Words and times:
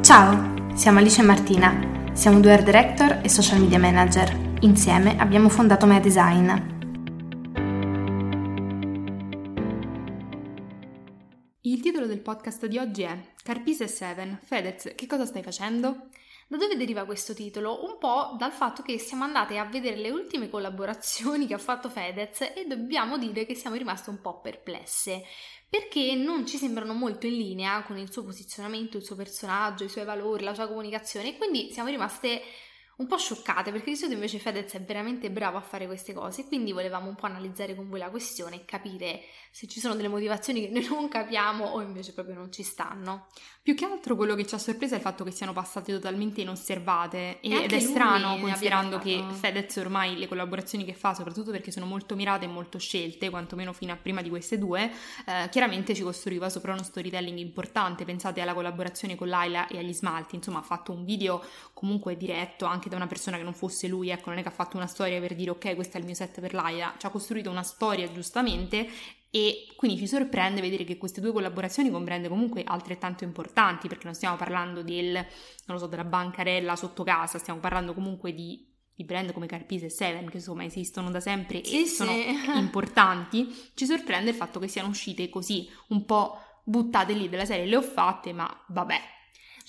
Ciao, 0.00 0.74
siamo 0.74 0.98
Alice 0.98 1.20
e 1.20 1.24
Martina, 1.24 2.10
siamo 2.12 2.40
due 2.40 2.52
art 2.52 2.64
director 2.64 3.20
e 3.22 3.28
social 3.28 3.60
media 3.60 3.78
manager. 3.78 4.56
Insieme 4.60 5.16
abbiamo 5.18 5.48
fondato 5.48 5.86
Mea 5.86 6.00
Design. 6.00 6.50
Il 11.62 11.80
titolo 11.80 12.06
del 12.06 12.20
podcast 12.20 12.66
di 12.66 12.78
oggi 12.78 13.02
è 13.02 13.18
Carpise 13.42 13.86
7. 13.86 14.40
Fedez, 14.42 14.92
che 14.96 15.06
cosa 15.06 15.24
stai 15.26 15.42
facendo? 15.42 16.08
Da 16.48 16.56
dove 16.56 16.76
deriva 16.76 17.04
questo 17.04 17.32
titolo? 17.32 17.84
Un 17.84 17.96
po' 17.98 18.34
dal 18.36 18.50
fatto 18.50 18.82
che 18.82 18.98
siamo 18.98 19.22
andate 19.22 19.56
a 19.56 19.64
vedere 19.66 19.96
le 19.96 20.10
ultime 20.10 20.48
collaborazioni 20.48 21.46
che 21.46 21.54
ha 21.54 21.58
fatto 21.58 21.88
Fedez 21.88 22.40
e 22.40 22.66
dobbiamo 22.66 23.18
dire 23.18 23.46
che 23.46 23.54
siamo 23.54 23.76
rimaste 23.76 24.10
un 24.10 24.20
po' 24.20 24.40
perplesse 24.40 25.22
perché 25.70 26.16
non 26.16 26.46
ci 26.46 26.58
sembrano 26.58 26.92
molto 26.94 27.26
in 27.26 27.36
linea 27.36 27.82
con 27.84 27.96
il 27.96 28.10
suo 28.10 28.24
posizionamento, 28.24 28.96
il 28.96 29.04
suo 29.04 29.14
personaggio, 29.14 29.84
i 29.84 29.88
suoi 29.88 30.04
valori, 30.04 30.42
la 30.42 30.54
sua 30.54 30.66
comunicazione 30.66 31.36
quindi 31.36 31.70
siamo 31.72 31.88
rimaste 31.88 32.42
un 33.00 33.06
po' 33.06 33.16
scioccate 33.16 33.72
perché 33.72 33.90
di 33.90 33.96
solito 33.96 34.14
invece 34.14 34.38
Fedez 34.38 34.74
è 34.74 34.80
veramente 34.82 35.30
bravo 35.30 35.56
a 35.56 35.62
fare 35.62 35.86
queste 35.86 36.12
cose, 36.12 36.44
quindi 36.44 36.72
volevamo 36.72 37.08
un 37.08 37.14
po' 37.14 37.26
analizzare 37.26 37.74
con 37.74 37.88
voi 37.88 37.98
la 37.98 38.10
questione 38.10 38.56
e 38.56 38.64
capire 38.66 39.22
se 39.50 39.66
ci 39.66 39.80
sono 39.80 39.94
delle 39.94 40.08
motivazioni 40.08 40.60
che 40.60 40.68
noi 40.68 40.86
non 40.88 41.08
capiamo 41.08 41.64
o 41.64 41.80
invece 41.80 42.12
proprio 42.12 42.34
non 42.34 42.52
ci 42.52 42.62
stanno. 42.62 43.26
Più 43.62 43.74
che 43.74 43.86
altro 43.86 44.16
quello 44.16 44.34
che 44.34 44.46
ci 44.46 44.54
ha 44.54 44.58
sorpreso 44.58 44.94
è 44.94 44.96
il 44.98 45.02
fatto 45.02 45.24
che 45.24 45.30
siano 45.30 45.52
passate 45.52 45.92
totalmente 45.92 46.42
inosservate 46.42 47.40
e 47.40 47.62
ed 47.62 47.72
è 47.72 47.80
strano 47.80 48.38
considerando 48.38 48.98
che 48.98 49.22
Fedez 49.32 49.76
ormai 49.76 50.18
le 50.18 50.28
collaborazioni 50.28 50.84
che 50.84 50.94
fa, 50.94 51.14
soprattutto 51.14 51.50
perché 51.50 51.70
sono 51.70 51.86
molto 51.86 52.14
mirate 52.14 52.44
e 52.44 52.48
molto 52.48 52.78
scelte, 52.78 53.30
quantomeno 53.30 53.72
fino 53.72 53.92
a 53.92 53.96
prima 53.96 54.20
di 54.20 54.28
queste 54.28 54.58
due, 54.58 54.90
eh, 55.26 55.48
chiaramente 55.50 55.94
ci 55.94 56.02
costruiva 56.02 56.50
sopra 56.50 56.72
uno 56.72 56.82
storytelling 56.82 57.38
importante. 57.38 58.04
Pensate 58.04 58.42
alla 58.42 58.52
collaborazione 58.52 59.14
con 59.14 59.28
Laila 59.28 59.68
e 59.68 59.78
agli 59.78 59.94
smalti, 59.94 60.36
insomma 60.36 60.58
ha 60.58 60.62
fatto 60.62 60.92
un 60.92 61.04
video 61.04 61.42
comunque 61.72 62.16
diretto 62.16 62.66
anche 62.66 62.88
da 62.90 62.96
una 62.96 63.06
persona 63.06 63.38
che 63.38 63.42
non 63.42 63.54
fosse 63.54 63.88
lui, 63.88 64.10
ecco, 64.10 64.28
non 64.28 64.38
è 64.38 64.42
che 64.42 64.48
ha 64.48 64.52
fatto 64.52 64.76
una 64.76 64.86
storia 64.86 65.18
per 65.20 65.34
dire 65.34 65.50
ok, 65.50 65.74
questo 65.74 65.96
è 65.96 66.00
il 66.00 66.06
mio 66.06 66.14
set 66.14 66.40
per 66.40 66.52
Laia, 66.52 66.94
ci 66.98 67.06
ha 67.06 67.10
costruito 67.10 67.48
una 67.48 67.62
storia 67.62 68.10
giustamente 68.12 68.86
e 69.30 69.68
quindi 69.76 69.96
ci 69.96 70.06
sorprende 70.06 70.60
vedere 70.60 70.84
che 70.84 70.98
queste 70.98 71.20
due 71.20 71.32
collaborazioni 71.32 71.90
con 71.90 72.04
brand 72.04 72.28
comunque 72.28 72.62
altrettanto 72.64 73.24
importanti, 73.24 73.88
perché 73.88 74.04
non 74.04 74.14
stiamo 74.14 74.36
parlando 74.36 74.82
del, 74.82 75.12
non 75.12 75.24
lo 75.66 75.78
so, 75.78 75.86
della 75.86 76.04
bancarella 76.04 76.76
sotto 76.76 77.04
casa, 77.04 77.38
stiamo 77.38 77.60
parlando 77.60 77.94
comunque 77.94 78.34
di 78.34 78.68
di 79.00 79.06
brand 79.06 79.32
come 79.32 79.46
Carpise 79.46 79.86
e 79.86 79.88
Seven, 79.90 80.28
che 80.28 80.36
insomma 80.36 80.62
esistono 80.62 81.10
da 81.10 81.20
sempre 81.20 81.64
sì, 81.64 81.80
e 81.80 81.86
sì. 81.86 81.94
sono 81.94 82.12
importanti, 82.58 83.48
ci 83.72 83.86
sorprende 83.86 84.28
il 84.28 84.36
fatto 84.36 84.60
che 84.60 84.68
siano 84.68 84.88
uscite 84.88 85.30
così 85.30 85.66
un 85.88 86.04
po' 86.04 86.36
buttate 86.64 87.14
lì 87.14 87.30
della 87.30 87.46
serie, 87.46 87.64
le 87.64 87.76
ho 87.76 87.82
fatte, 87.82 88.34
ma 88.34 88.46
vabbè, 88.68 89.00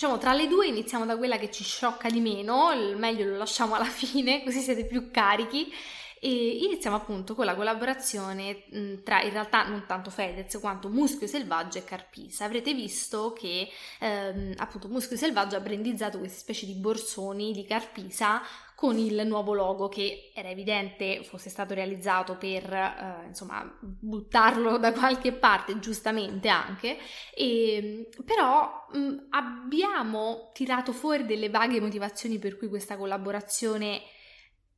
Diciamo, 0.02 0.18
tra 0.20 0.34
le 0.34 0.48
due 0.48 0.66
iniziamo 0.66 1.06
da 1.06 1.16
quella 1.16 1.38
che 1.38 1.52
ci 1.52 1.64
sciocca 1.64 2.10
di 2.10 2.22
meno, 2.22 2.72
il 2.72 2.98
meglio 2.98 3.30
lo 3.30 3.38
lasciamo 3.38 3.76
alla 3.76 3.86
fine, 3.86 4.44
così 4.44 4.60
siete 4.60 4.88
più 4.88 5.12
carichi. 5.12 5.72
E 6.20 6.58
iniziamo 6.64 6.96
appunto 6.96 7.36
con 7.36 7.46
la 7.46 7.54
collaborazione 7.54 8.64
tra 9.04 9.22
in 9.22 9.32
realtà 9.32 9.68
non 9.68 9.86
tanto 9.86 10.10
Fedez 10.10 10.60
quanto 10.60 10.90
Muschio 10.90 11.28
Selvaggio 11.28 11.78
e 11.78 11.84
Carpisa. 11.84 12.46
Avrete 12.46 12.74
visto 12.74 13.34
che 13.34 13.70
ehm, 14.00 14.54
appunto 14.58 14.88
Muschio 14.88 15.18
Selvaggio 15.18 15.56
ha 15.56 15.60
brandizzato 15.60 16.18
queste 16.18 16.40
specie 16.40 16.66
di 16.66 16.74
borsoni 16.74 17.54
di 17.54 17.64
Carpisa 17.64 18.42
con 18.82 18.98
il 18.98 19.28
nuovo 19.28 19.54
logo 19.54 19.90
che 19.90 20.32
era 20.34 20.50
evidente 20.50 21.24
fosse 21.24 21.52
stato 21.52 21.76
realizzato 21.76 22.36
per 22.36 22.64
eh, 22.74 23.28
insomma 23.28 23.64
buttarlo 23.80 24.80
da 24.80 24.92
qualche 24.92 25.34
parte 25.34 25.78
giustamente 25.78 26.48
anche. 26.50 26.98
E, 27.32 28.10
però 28.26 28.88
mh, 28.92 29.28
abbiamo 29.30 30.50
tirato 30.56 30.94
fuori 30.94 31.28
delle 31.28 31.52
vaghe 31.52 31.80
motivazioni 31.80 32.40
per 32.40 32.58
cui 32.58 32.70
questa 32.70 32.98
collaborazione 32.98 34.02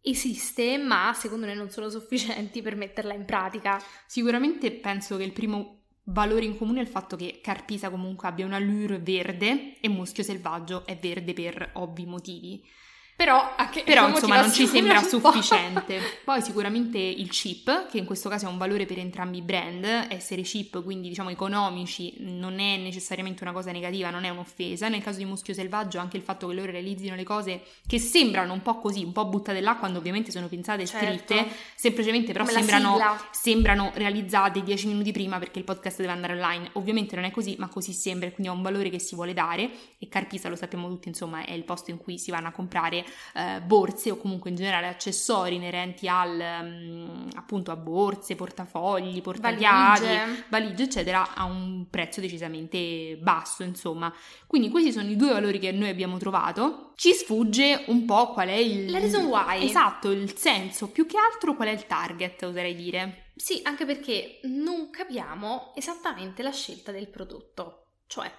esiste 0.01 0.77
ma 0.77 1.13
secondo 1.13 1.45
noi 1.45 1.55
non 1.55 1.69
sono 1.69 1.87
sufficienti 1.87 2.61
per 2.61 2.75
metterla 2.75 3.13
in 3.13 3.23
pratica. 3.23 3.81
Sicuramente 4.05 4.73
penso 4.73 5.15
che 5.15 5.23
il 5.23 5.31
primo 5.31 5.83
valore 6.07 6.43
in 6.43 6.57
comune 6.57 6.79
è 6.79 6.83
il 6.83 6.89
fatto 6.89 7.15
che 7.15 7.39
Carpisa 7.41 7.89
comunque 7.89 8.27
abbia 8.27 8.45
una 8.45 8.57
allure 8.57 8.99
verde 8.99 9.79
e 9.79 9.87
Muschio 9.87 10.23
Selvaggio 10.23 10.85
è 10.85 10.97
verde 10.97 11.31
per 11.31 11.69
ovvi 11.75 12.05
motivi 12.05 12.81
però, 13.15 13.53
anche, 13.55 13.83
Però 13.83 14.09
insomma 14.09 14.41
non 14.41 14.51
ci 14.51 14.65
sembra 14.65 15.01
sufficiente. 15.03 15.99
Poi 16.23 16.41
sicuramente 16.41 16.97
il 16.97 17.29
chip, 17.29 17.87
che 17.89 17.99
in 17.99 18.05
questo 18.05 18.27
caso 18.27 18.47
ha 18.47 18.49
un 18.49 18.57
valore 18.57 18.85
per 18.85 18.97
entrambi 18.97 19.37
i 19.37 19.41
brand, 19.41 19.85
essere 20.09 20.41
chip, 20.41 20.83
quindi 20.83 21.09
diciamo 21.09 21.29
economici, 21.29 22.15
non 22.19 22.59
è 22.59 22.77
necessariamente 22.77 23.43
una 23.43 23.51
cosa 23.51 23.71
negativa, 23.71 24.09
non 24.09 24.23
è 24.23 24.29
un'offesa. 24.29 24.89
Nel 24.89 25.03
caso 25.03 25.19
di 25.19 25.25
Muschio 25.25 25.53
Selvaggio 25.53 25.99
anche 25.99 26.17
il 26.17 26.23
fatto 26.23 26.47
che 26.47 26.55
loro 26.55 26.71
realizzino 26.71 27.15
le 27.15 27.23
cose 27.23 27.61
che 27.85 27.99
sembrano 27.99 28.51
un 28.51 28.63
po' 28.63 28.79
così, 28.79 29.03
un 29.03 29.11
po' 29.11 29.25
buttate 29.25 29.61
là 29.61 29.75
quando 29.75 29.99
ovviamente 29.99 30.31
sono 30.31 30.47
pensate 30.47 30.81
e 30.81 30.87
certo. 30.87 31.05
scritte, 31.05 31.47
semplicemente 31.75 32.33
però 32.33 32.45
sembrano, 32.45 32.97
sembrano, 33.31 33.91
realizzate 33.93 34.63
dieci 34.63 34.87
minuti 34.87 35.11
prima 35.11 35.37
perché 35.37 35.59
il 35.59 35.65
podcast 35.65 35.99
deve 35.99 36.11
andare 36.11 36.33
online. 36.33 36.71
Ovviamente 36.73 37.15
non 37.15 37.25
è 37.25 37.31
così, 37.31 37.55
ma 37.59 37.67
così 37.67 37.93
sembra, 37.93 38.29
quindi 38.31 38.47
ha 38.47 38.55
un 38.55 38.63
valore 38.63 38.89
che 38.89 38.99
si 38.99 39.13
vuole 39.13 39.33
dare 39.33 39.69
e 39.99 40.07
Carpisa 40.09 40.49
lo 40.49 40.55
sappiamo 40.55 40.87
tutti, 40.87 41.09
insomma, 41.09 41.45
è 41.45 41.53
il 41.53 41.63
posto 41.63 41.91
in 41.91 41.97
cui 41.97 42.17
si 42.17 42.31
vanno 42.31 42.47
a 42.47 42.51
comprare 42.51 43.02
eh, 43.33 43.61
borse 43.61 44.11
o 44.11 44.17
comunque 44.17 44.49
in 44.49 44.55
generale 44.55 44.87
accessori 44.87 45.55
inerenti 45.55 46.07
al, 46.07 46.39
um, 46.61 47.27
appunto 47.35 47.71
a 47.71 47.75
borse, 47.75 48.35
portafogli, 48.35 49.21
portachiavi, 49.21 50.05
valigie. 50.05 50.45
valigie, 50.49 50.83
eccetera, 50.83 51.33
a 51.33 51.45
un 51.45 51.87
prezzo 51.89 52.21
decisamente 52.21 53.17
basso, 53.21 53.63
insomma. 53.63 54.13
Quindi 54.47 54.69
questi 54.69 54.91
sono 54.91 55.09
i 55.09 55.15
due 55.15 55.33
valori 55.33 55.59
che 55.59 55.71
noi 55.71 55.89
abbiamo 55.89 56.17
trovato. 56.17 56.91
Ci 56.95 57.13
sfugge 57.13 57.85
un 57.87 58.05
po' 58.05 58.33
qual 58.33 58.49
è 58.49 58.53
il... 58.53 58.91
La 58.91 58.99
reason 58.99 59.25
why. 59.25 59.63
Esatto, 59.63 60.11
il 60.11 60.35
senso, 60.37 60.89
più 60.89 61.05
che 61.05 61.17
altro 61.17 61.55
qual 61.55 61.69
è 61.69 61.71
il 61.71 61.87
target, 61.87 62.43
oserei 62.43 62.75
dire. 62.75 63.31
Sì, 63.35 63.61
anche 63.63 63.85
perché 63.85 64.39
non 64.43 64.89
capiamo 64.91 65.73
esattamente 65.75 66.43
la 66.43 66.51
scelta 66.51 66.91
del 66.91 67.07
prodotto. 67.07 67.85
Cioè, 68.05 68.31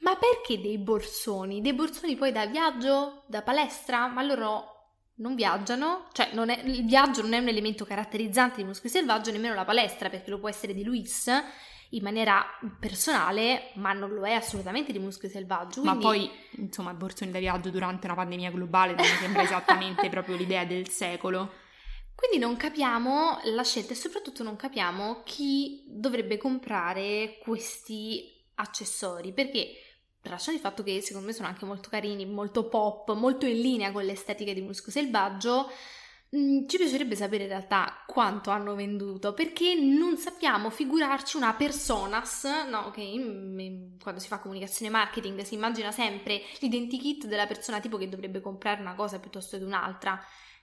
ma 0.00 0.16
perché 0.16 0.60
dei 0.60 0.78
borsoni? 0.78 1.60
Dei 1.60 1.72
borsoni 1.72 2.16
poi 2.16 2.32
da 2.32 2.46
viaggio? 2.46 3.22
Da 3.26 3.42
palestra? 3.42 4.06
Ma 4.06 4.22
loro 4.22 4.74
non 5.16 5.34
viaggiano? 5.34 6.08
Cioè, 6.12 6.30
non 6.32 6.50
è, 6.50 6.60
il 6.64 6.84
viaggio 6.84 7.22
non 7.22 7.32
è 7.32 7.38
un 7.38 7.48
elemento 7.48 7.84
caratterizzante 7.84 8.56
di 8.56 8.64
Muscoli 8.64 8.90
Selvaggio, 8.90 9.30
nemmeno 9.30 9.54
la 9.54 9.64
palestra, 9.64 10.10
perché 10.10 10.30
lo 10.30 10.38
può 10.38 10.48
essere 10.48 10.74
di 10.74 10.84
Luis 10.84 11.30
in 11.90 12.02
maniera 12.02 12.44
personale, 12.80 13.70
ma 13.74 13.92
non 13.92 14.10
lo 14.10 14.24
è 14.26 14.32
assolutamente 14.32 14.92
di 14.92 14.98
Muscoli 14.98 15.32
Selvaggio. 15.32 15.80
Quindi... 15.80 15.98
Ma 15.98 16.10
poi, 16.10 16.30
insomma, 16.56 16.92
borsoni 16.94 17.30
da 17.30 17.38
viaggio 17.38 17.70
durante 17.70 18.06
una 18.06 18.16
pandemia 18.16 18.50
globale 18.50 18.94
non 18.94 19.06
mi 19.06 19.16
sembra 19.16 19.42
esattamente 19.42 20.08
proprio 20.08 20.36
l'idea 20.36 20.64
del 20.64 20.88
secolo. 20.88 21.52
Quindi 22.14 22.38
non 22.38 22.56
capiamo 22.56 23.40
la 23.44 23.62
scelta 23.62 23.92
e 23.92 23.96
soprattutto 23.96 24.42
non 24.42 24.56
capiamo 24.56 25.22
chi 25.22 25.84
dovrebbe 25.86 26.38
comprare 26.38 27.38
questi 27.42 28.32
accessori, 28.54 29.32
perché 29.32 29.74
tralasciando 30.26 30.58
il 30.60 30.66
fatto 30.66 30.82
che 30.82 31.00
secondo 31.00 31.28
me 31.28 31.32
sono 31.32 31.48
anche 31.48 31.64
molto 31.64 31.88
carini, 31.88 32.26
molto 32.26 32.68
pop, 32.68 33.12
molto 33.14 33.46
in 33.46 33.60
linea 33.60 33.92
con 33.92 34.04
l'estetica 34.04 34.52
di 34.52 34.60
Musco 34.60 34.90
Selvaggio, 34.90 35.70
mm, 36.36 36.66
ci 36.66 36.76
piacerebbe 36.76 37.14
sapere 37.14 37.44
in 37.44 37.50
realtà 37.50 38.02
quanto 38.06 38.50
hanno 38.50 38.74
venduto 38.74 39.32
perché 39.32 39.74
non 39.74 40.16
sappiamo 40.16 40.70
figurarci 40.70 41.36
una 41.36 41.54
personas, 41.54 42.44
no, 42.68 42.90
che 42.90 43.02
in, 43.02 43.96
quando 44.02 44.20
si 44.20 44.26
fa 44.26 44.40
comunicazione 44.40 44.90
marketing 44.90 45.40
si 45.42 45.54
immagina 45.54 45.92
sempre 45.92 46.42
l'identikit 46.60 47.26
della 47.26 47.46
persona 47.46 47.80
tipo 47.80 47.96
che 47.96 48.08
dovrebbe 48.08 48.40
comprare 48.40 48.80
una 48.80 48.94
cosa 48.94 49.20
piuttosto 49.20 49.56
che 49.56 49.64
un'altra. 49.64 50.20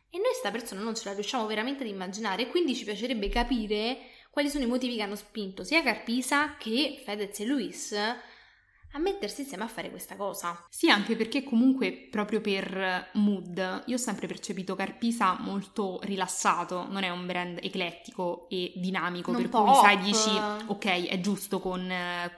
E 0.09 0.18
noi 0.18 0.28
questa 0.28 0.52
persona 0.52 0.81
non 0.81 0.94
ce 0.94 1.06
la 1.06 1.13
riusciamo 1.13 1.47
veramente 1.47 1.84
ad 1.84 1.90
immaginare 1.90 2.47
quindi 2.47 2.75
ci 2.75 2.84
piacerebbe 2.84 3.29
capire 3.29 3.97
quali 4.29 4.50
sono 4.50 4.63
i 4.63 4.68
motivi 4.68 4.96
che 4.96 5.02
hanno 5.02 5.16
spinto 5.16 5.63
sia 5.63 5.81
Carpisa 5.81 6.56
che 6.57 7.02
Fedez 7.03 7.40
e 7.40 7.46
Luis 7.46 7.96
a 8.93 8.99
mettersi 8.99 9.41
insieme 9.41 9.63
a 9.63 9.67
fare 9.67 9.90
questa 9.90 10.16
cosa. 10.16 10.66
Sì, 10.69 10.90
anche 10.90 11.16
perché 11.16 11.43
comunque 11.43 11.91
proprio 12.09 12.41
per 12.41 13.09
mood 13.13 13.84
io 13.85 13.95
ho 13.95 13.99
sempre 13.99 14.28
percepito 14.28 14.75
Carpisa 14.75 15.37
molto 15.40 15.99
rilassato, 16.03 16.87
non 16.90 17.03
è 17.03 17.09
un 17.09 17.25
brand 17.25 17.59
eclettico 17.61 18.47
e 18.49 18.72
dinamico, 18.75 19.31
non 19.31 19.41
per 19.41 19.49
pop. 19.49 19.66
cui 19.66 19.75
sai, 19.75 19.97
dici 19.99 20.29
ok, 20.67 21.07
è 21.07 21.19
giusto 21.19 21.59
con, 21.59 21.91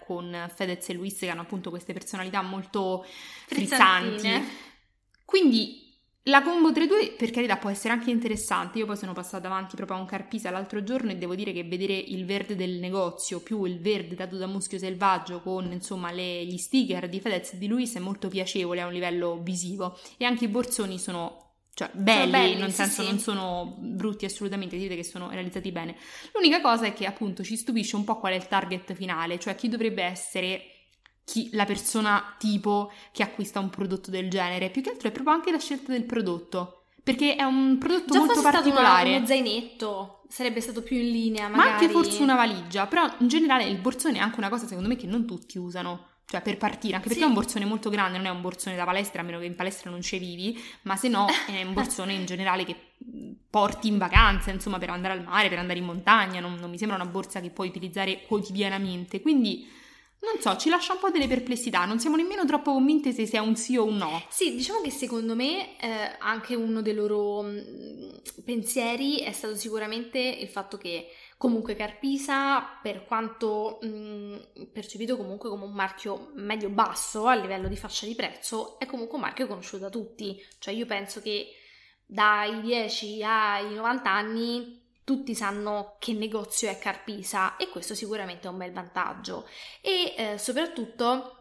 con 0.06 0.52
Fedez 0.54 0.90
e 0.90 0.94
Luis 0.94 1.18
che 1.20 1.30
hanno 1.30 1.42
appunto 1.42 1.70
queste 1.70 1.94
personalità 1.94 2.42
molto 2.42 3.06
frizzanti. 3.48 4.64
Quindi 5.26 5.85
la 6.28 6.42
combo 6.42 6.72
tra 6.72 6.84
i 6.84 6.88
due, 6.88 7.14
per 7.16 7.30
carità, 7.30 7.58
può 7.58 7.70
essere 7.70 7.94
anche 7.94 8.10
interessante. 8.10 8.80
Io 8.80 8.86
poi 8.86 8.98
sono 8.98 9.14
passata 9.14 9.48
avanti 9.48 9.76
proprio 9.76 9.98
a 9.98 10.00
un 10.00 10.08
Carpisa 10.08 10.50
l'altro 10.50 10.84
giorno 10.84 11.12
e 11.12 11.18
devo 11.18 11.36
dire 11.36 11.52
che 11.52 11.64
vedere 11.64 11.94
il 11.94 12.26
verde 12.26 12.56
del 12.56 12.80
negozio 12.80 13.42
più 13.42 13.64
il 13.66 13.80
verde 13.80 14.16
dato 14.16 14.36
da 14.36 14.48
Muschio 14.48 14.80
Selvaggio 14.80 15.42
con 15.42 15.72
insomma 15.72 16.12
le, 16.12 16.44
gli 16.46 16.58
sticker 16.58 17.08
di 17.10 17.20
Fedez 17.20 17.54
e 17.54 17.58
di 17.60 17.68
Luis 17.68 17.96
è 17.96 18.00
molto 18.00 18.28
piacevole 18.28 18.82
a 18.82 18.88
un 18.88 18.94
livello 18.94 19.40
visivo. 19.42 20.00
E 20.18 20.26
anche 20.26 20.46
i 20.46 20.48
borsoni 20.48 20.98
sono 20.98 21.44
cioè 21.76 21.90
belli, 21.92 22.32
belli 22.32 22.56
nel 22.56 22.70
sì, 22.70 22.78
senso 22.78 23.04
sì. 23.04 23.10
non 23.10 23.20
sono 23.20 23.76
brutti 23.78 24.26
assolutamente, 24.26 24.78
dite 24.78 24.96
che 24.96 25.04
sono 25.04 25.30
realizzati 25.30 25.72
bene. 25.72 25.96
L'unica 26.34 26.60
cosa 26.62 26.86
è 26.86 26.94
che 26.94 27.06
appunto 27.06 27.44
ci 27.44 27.56
stupisce 27.56 27.98
un 27.98 28.04
po' 28.04 28.18
qual 28.18 28.34
è 28.34 28.36
il 28.36 28.48
target 28.48 28.94
finale, 28.94 29.38
cioè 29.38 29.56
chi 29.56 29.68
dovrebbe 29.68 30.02
essere 30.02 30.75
chi, 31.26 31.50
la 31.54 31.66
persona 31.66 32.36
tipo 32.38 32.92
che 33.12 33.24
acquista 33.24 33.60
un 33.60 33.70
prodotto 33.70 34.12
del 34.12 34.30
genere, 34.30 34.70
più 34.70 34.82
che 34.82 34.92
altro 34.92 35.10
è 35.10 35.12
proprio 35.12 35.34
anche 35.34 35.52
la 35.52 35.60
scelta 35.60 35.92
del 35.92 36.04
prodotto. 36.04 36.84
Perché 37.04 37.36
è 37.36 37.44
un 37.44 37.78
prodotto 37.78 38.14
Già 38.14 38.20
molto 38.20 38.42
particolare. 38.42 39.10
Stato 39.10 39.18
uno 39.18 39.26
zainetto 39.28 40.22
sarebbe 40.28 40.62
stato 40.62 40.82
più 40.82 40.98
in 40.98 41.12
linea, 41.12 41.48
magari. 41.48 41.70
Ma 41.70 41.76
anche 41.76 41.90
forse 41.90 42.24
una 42.24 42.36
valigia, 42.36 42.88
però 42.88 43.08
in 43.20 43.28
generale 43.28 43.66
il 43.66 43.78
borsone 43.78 44.18
è 44.18 44.22
anche 44.22 44.40
una 44.40 44.50
cosa 44.50 44.66
secondo 44.66 44.90
me 44.90 44.96
che 44.96 45.08
non 45.08 45.26
tutti 45.26 45.58
usano. 45.58 46.14
Cioè 46.28 46.42
per 46.42 46.58
partire, 46.58 46.96
anche 46.96 47.08
perché 47.08 47.22
sì. 47.22 47.28
è 47.28 47.30
un 47.30 47.36
borsone 47.36 47.66
molto 47.66 47.92
grande, 47.92 48.18
non 48.18 48.26
è 48.26 48.32
un 48.32 48.42
borsone 48.42 48.76
da 48.76 48.84
palestra, 48.84 49.22
a 49.22 49.24
meno 49.24 49.38
che 49.38 49.46
in 49.46 49.56
palestra 49.56 49.92
non 49.92 50.02
ci 50.02 50.18
vivi, 50.18 50.60
ma 50.84 50.96
se 50.96 51.08
no 51.08 51.28
è 51.46 51.62
un 51.62 51.74
borsone 51.74 52.14
in 52.14 52.26
generale 52.26 52.66
che 52.66 52.76
porti 53.48 53.88
in 53.88 54.00
vacanza, 54.00 54.50
insomma, 54.50 54.80
per 54.80 54.90
andare 54.90 55.14
al 55.14 55.24
mare, 55.24 55.50
per 55.50 55.60
andare 55.60 55.78
in 55.78 55.86
montagna, 55.86 56.40
non, 56.40 56.56
non 56.56 56.72
mi 56.72 56.80
sembra 56.80 56.98
una 56.98 57.06
borsa 57.06 57.40
che 57.42 57.52
puoi 57.52 57.68
utilizzare 57.68 58.24
quotidianamente. 58.26 59.22
Quindi 59.22 59.68
non 60.22 60.42
so, 60.42 60.56
ci 60.58 60.70
lascia 60.70 60.94
un 60.94 61.00
po' 61.00 61.10
delle 61.10 61.28
perplessità, 61.28 61.86
non 61.86 62.00
siamo 62.00 62.16
nemmeno 62.16 62.46
troppo 62.46 62.74
convinte 62.74 63.12
se 63.12 63.26
sia 63.26 63.42
un 63.42 63.56
sì 63.56 63.78
o 63.78 63.86
un 63.86 63.98
no. 63.98 64.24
Sì, 64.30 64.56
diciamo 64.56 64.82
che 64.82 64.90
secondo 64.90 65.36
me 65.36 65.80
eh, 65.80 66.16
anche 66.20 66.56
uno 66.56 66.82
dei 66.82 66.94
loro 66.94 67.44
mm, 67.44 68.10
pensieri 68.44 69.20
è 69.20 69.32
stato 69.32 69.56
sicuramente 69.56 70.20
il 70.20 70.48
fatto 70.48 70.78
che 70.78 71.10
comunque 71.38 71.76
Carpisa, 71.76 72.80
per 72.82 73.06
quanto 73.06 73.80
mh, 73.82 73.88
mm, 73.88 74.36
percepito 74.74 75.18
comunque 75.18 75.50
come 75.50 75.66
un 75.66 75.74
marchio 75.74 76.32
medio-basso 76.36 77.28
a 77.28 77.36
livello 77.36 77.68
di 77.68 77.78
fascia 77.78 78.06
di 78.06 78.16
prezzo, 78.16 78.80
è 78.80 78.86
comunque 78.86 79.16
un 79.16 79.22
marchio 79.22 79.48
conosciuto 79.48 79.84
da 79.84 79.90
tutti. 79.90 80.44
Cioè 80.60 80.74
io 80.74 80.86
penso 80.86 81.22
che 81.22 81.50
dai 82.06 82.62
10 82.62 83.24
ai 83.24 83.74
90 83.74 84.12
anni 84.12 84.85
tutti 85.06 85.36
sanno 85.36 85.96
che 86.00 86.14
negozio 86.14 86.68
è 86.70 86.78
Carpisa 86.78 87.56
e 87.56 87.70
questo 87.70 87.94
sicuramente 87.96 88.48
è 88.48 88.52
un 88.52 88.58
bel 88.58 88.74
vantaggio 88.74 89.48
e 89.80 90.16
eh, 90.18 90.38
soprattutto 90.38 91.38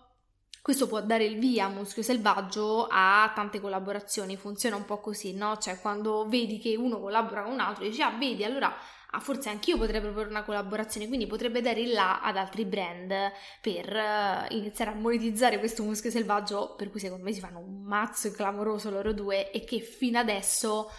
questo 0.61 0.87
può 0.87 1.03
dare 1.03 1.25
il 1.25 1.39
via 1.39 1.67
a 1.67 1.69
Muschio 1.69 2.03
Selvaggio 2.03 2.87
a 2.89 3.31
tante 3.35 3.61
collaborazioni, 3.61 4.37
funziona 4.37 4.77
un 4.77 4.85
po' 4.85 4.99
così, 4.99 5.35
no? 5.35 5.59
Cioè 5.59 5.79
quando 5.79 6.27
vedi 6.27 6.59
che 6.59 6.77
uno 6.77 7.01
collabora 7.01 7.43
con 7.43 7.53
un 7.53 7.61
altro 7.61 7.85
dici 7.85 8.01
ah 8.01 8.17
vedi 8.17 8.45
allora 8.45 8.75
ah, 9.11 9.21
forse 9.21 9.51
anch'io 9.51 9.77
potrei 9.77 10.01
proporre 10.01 10.29
una 10.29 10.43
collaborazione, 10.43 11.07
quindi 11.07 11.27
potrebbe 11.27 11.61
dare 11.61 11.81
il 11.81 11.93
là 11.93 12.21
ad 12.23 12.37
altri 12.37 12.65
brand 12.65 13.13
per 13.61 13.95
uh, 13.95 14.55
iniziare 14.55 14.91
a 14.91 14.95
monetizzare 14.95 15.59
questo 15.59 15.83
muschio 15.83 16.11
selvaggio 16.11 16.75
per 16.77 16.91
cui 16.91 17.01
secondo 17.01 17.25
me 17.25 17.33
si 17.33 17.41
fanno 17.41 17.59
un 17.59 17.83
mazzo 17.83 18.31
clamoroso 18.31 18.91
loro 18.91 19.13
due 19.13 19.51
e 19.51 19.65
che 19.65 19.81
fino 19.81 20.19
adesso 20.19 20.91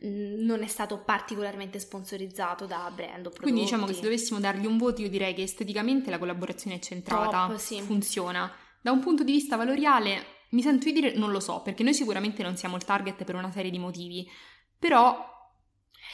non 0.00 0.62
è 0.62 0.66
stato 0.66 0.98
particolarmente 0.98 1.78
sponsorizzato 1.78 2.66
da 2.66 2.90
brand 2.94 3.26
o 3.26 3.30
prodotti. 3.30 3.40
Quindi 3.40 3.60
diciamo 3.60 3.86
che 3.86 3.94
se 3.94 4.00
dovessimo 4.00 4.40
dargli 4.40 4.66
un 4.66 4.76
voto 4.76 5.02
io 5.02 5.08
direi 5.08 5.34
che 5.34 5.42
esteticamente 5.42 6.10
la 6.10 6.18
collaborazione 6.18 6.76
è 6.76 6.80
centrata, 6.80 7.46
Top, 7.48 7.56
sì. 7.56 7.80
funziona. 7.80 8.52
Da 8.80 8.90
un 8.90 9.00
punto 9.00 9.22
di 9.22 9.32
vista 9.32 9.56
valoriale 9.56 10.26
mi 10.50 10.62
sento 10.62 10.86
di 10.86 10.92
dire 10.92 11.14
non 11.14 11.30
lo 11.30 11.40
so, 11.40 11.62
perché 11.62 11.82
noi 11.82 11.94
sicuramente 11.94 12.42
non 12.42 12.56
siamo 12.56 12.76
il 12.76 12.84
target 12.84 13.24
per 13.24 13.34
una 13.34 13.50
serie 13.50 13.70
di 13.70 13.78
motivi, 13.78 14.28
però... 14.78 15.32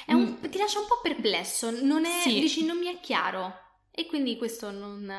Un, 0.07 0.39
mm, 0.41 0.51
ti 0.51 0.57
lascia 0.57 0.79
un 0.79 0.87
po' 0.87 1.01
perplesso, 1.03 1.71
non 1.71 2.05
è, 2.05 2.21
sì. 2.23 2.41
dici 2.41 2.65
non 2.65 2.79
mi 2.79 2.87
è 2.87 3.01
chiaro 3.01 3.53
e 3.91 4.07
quindi 4.07 4.37
questo 4.37 4.71
non 4.71 5.13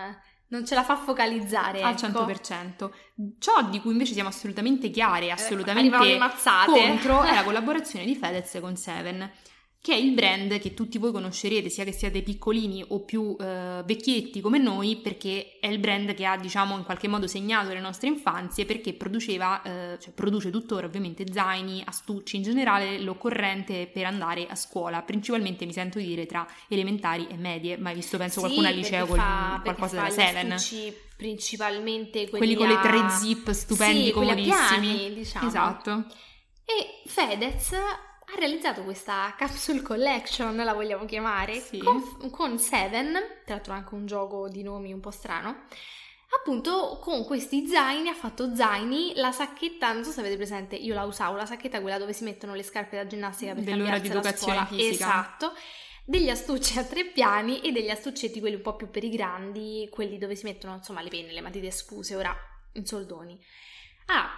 non 0.52 0.66
ce 0.66 0.76
la 0.76 0.84
fa 0.84 0.96
focalizzare 0.96 1.82
al 1.82 1.94
ecco. 1.94 2.26
100%. 2.26 2.90
Ciò 3.40 3.70
di 3.70 3.80
cui 3.80 3.92
invece 3.92 4.14
siamo 4.14 4.30
assolutamente 4.30 4.90
chiare, 4.90 5.28
eh, 5.28 5.32
assolutamente 5.32 6.16
eh, 6.16 6.20
contro 6.66 7.24
è 7.24 7.34
la 7.34 7.44
collaborazione 7.44 8.06
di 8.06 8.16
Fedez 8.16 8.58
con 8.62 8.76
Seven 8.76 9.30
che 9.82 9.94
è 9.94 9.98
il 9.98 10.12
brand 10.12 10.60
che 10.60 10.76
tutti 10.76 11.00
voi 11.00 11.12
conoscerete, 11.12 11.68
sia 11.70 11.84
che 11.84 11.92
siate 11.92 12.22
piccolini 12.22 12.86
o 12.90 13.00
più 13.00 13.36
eh, 13.40 13.82
vecchietti 13.84 14.40
come 14.40 14.60
noi, 14.60 14.98
perché 14.98 15.58
è 15.60 15.66
il 15.66 15.80
brand 15.80 16.14
che 16.14 16.24
ha, 16.24 16.38
diciamo, 16.38 16.78
in 16.78 16.84
qualche 16.84 17.08
modo 17.08 17.26
segnato 17.26 17.74
le 17.74 17.80
nostre 17.80 18.08
infanzie, 18.08 18.66
perché 18.66 18.94
produceva, 18.94 19.64
eh, 19.64 19.98
cioè 20.00 20.14
produce 20.14 20.52
tuttora 20.52 20.86
ovviamente 20.86 21.26
zaini, 21.32 21.82
astucci, 21.84 22.36
in 22.36 22.44
generale 22.44 23.00
l'occorrente 23.00 23.90
per 23.92 24.06
andare 24.06 24.46
a 24.46 24.54
scuola, 24.54 25.02
principalmente 25.02 25.66
mi 25.66 25.74
sento 25.74 25.98
dire 25.98 26.28
tra 26.28 26.46
elementari 26.68 27.26
e 27.28 27.36
medie, 27.38 27.78
mai 27.78 27.96
visto 27.96 28.18
penso 28.18 28.36
sì, 28.36 28.46
qualcuno 28.46 28.68
al 28.68 28.76
liceo 28.76 29.08
con 29.08 29.62
qualcosa 29.64 29.96
della 29.96 30.12
Seven. 30.12 30.94
principalmente 31.18 32.30
quelli, 32.30 32.54
quelli 32.54 32.56
con 32.56 32.68
le 32.68 32.80
tre 32.82 33.10
zip 33.18 33.50
stupendi, 33.50 34.06
sì, 34.06 34.12
comodissimi. 34.12 34.96
Piani, 34.96 35.14
diciamo. 35.16 35.48
Esatto. 35.48 36.06
E 36.66 37.10
Fedez 37.10 37.74
ha 38.32 38.40
realizzato 38.40 38.84
questa 38.84 39.34
capsule 39.38 39.82
collection, 39.82 40.56
la 40.56 40.74
vogliamo 40.74 41.06
chiamare, 41.06 41.60
sì. 41.60 41.80
con, 41.80 42.30
con 42.30 42.58
Seven, 42.58 43.12
tra 43.46 43.56
l'altro 43.56 43.74
anche 43.74 43.94
un 43.94 44.06
gioco 44.06 44.48
di 44.48 44.64
nomi 44.64 44.94
un 44.94 45.02
po' 45.02 45.12
strano, 45.12 45.64
appunto 46.40 47.00
con 47.02 47.26
questi 47.26 47.68
zaini 47.68 48.08
ha 48.08 48.14
fatto 48.14 48.56
zaini, 48.56 49.14
la 49.16 49.32
sacchetta, 49.32 49.92
non 49.92 50.04
so 50.06 50.12
se 50.12 50.22
avete 50.22 50.38
presente, 50.38 50.76
io 50.76 50.94
la 50.94 51.04
usavo, 51.04 51.36
la 51.36 51.46
sacchetta 51.46 51.82
quella 51.82 51.98
dove 51.98 52.14
si 52.14 52.24
mettono 52.24 52.56
le 52.56 52.64
scarpe 52.64 52.96
da 52.96 53.06
ginnastica 53.06 53.54
per 53.54 53.64
Dell'ora 53.64 54.00
di 54.00 54.08
educazione 54.08 54.66
fisica. 54.66 54.90
Esatto. 54.90 55.54
Degli 56.04 56.30
astucci 56.30 56.80
a 56.80 56.84
tre 56.84 57.06
piani 57.06 57.62
e 57.62 57.72
degli 57.72 57.90
astuccetti 57.90 58.40
quelli 58.40 58.56
un 58.56 58.62
po' 58.62 58.76
più 58.76 58.90
per 58.90 59.04
i 59.04 59.10
grandi, 59.10 59.88
quelli 59.92 60.18
dove 60.18 60.36
si 60.36 60.46
mettono 60.46 60.76
insomma 60.76 61.02
le 61.02 61.10
penne, 61.10 61.32
le 61.32 61.42
matite 61.42 61.70
sfuse, 61.70 62.16
ora 62.16 62.36
in 62.74 62.86
soldoni. 62.86 63.40
Ah, 64.08 64.30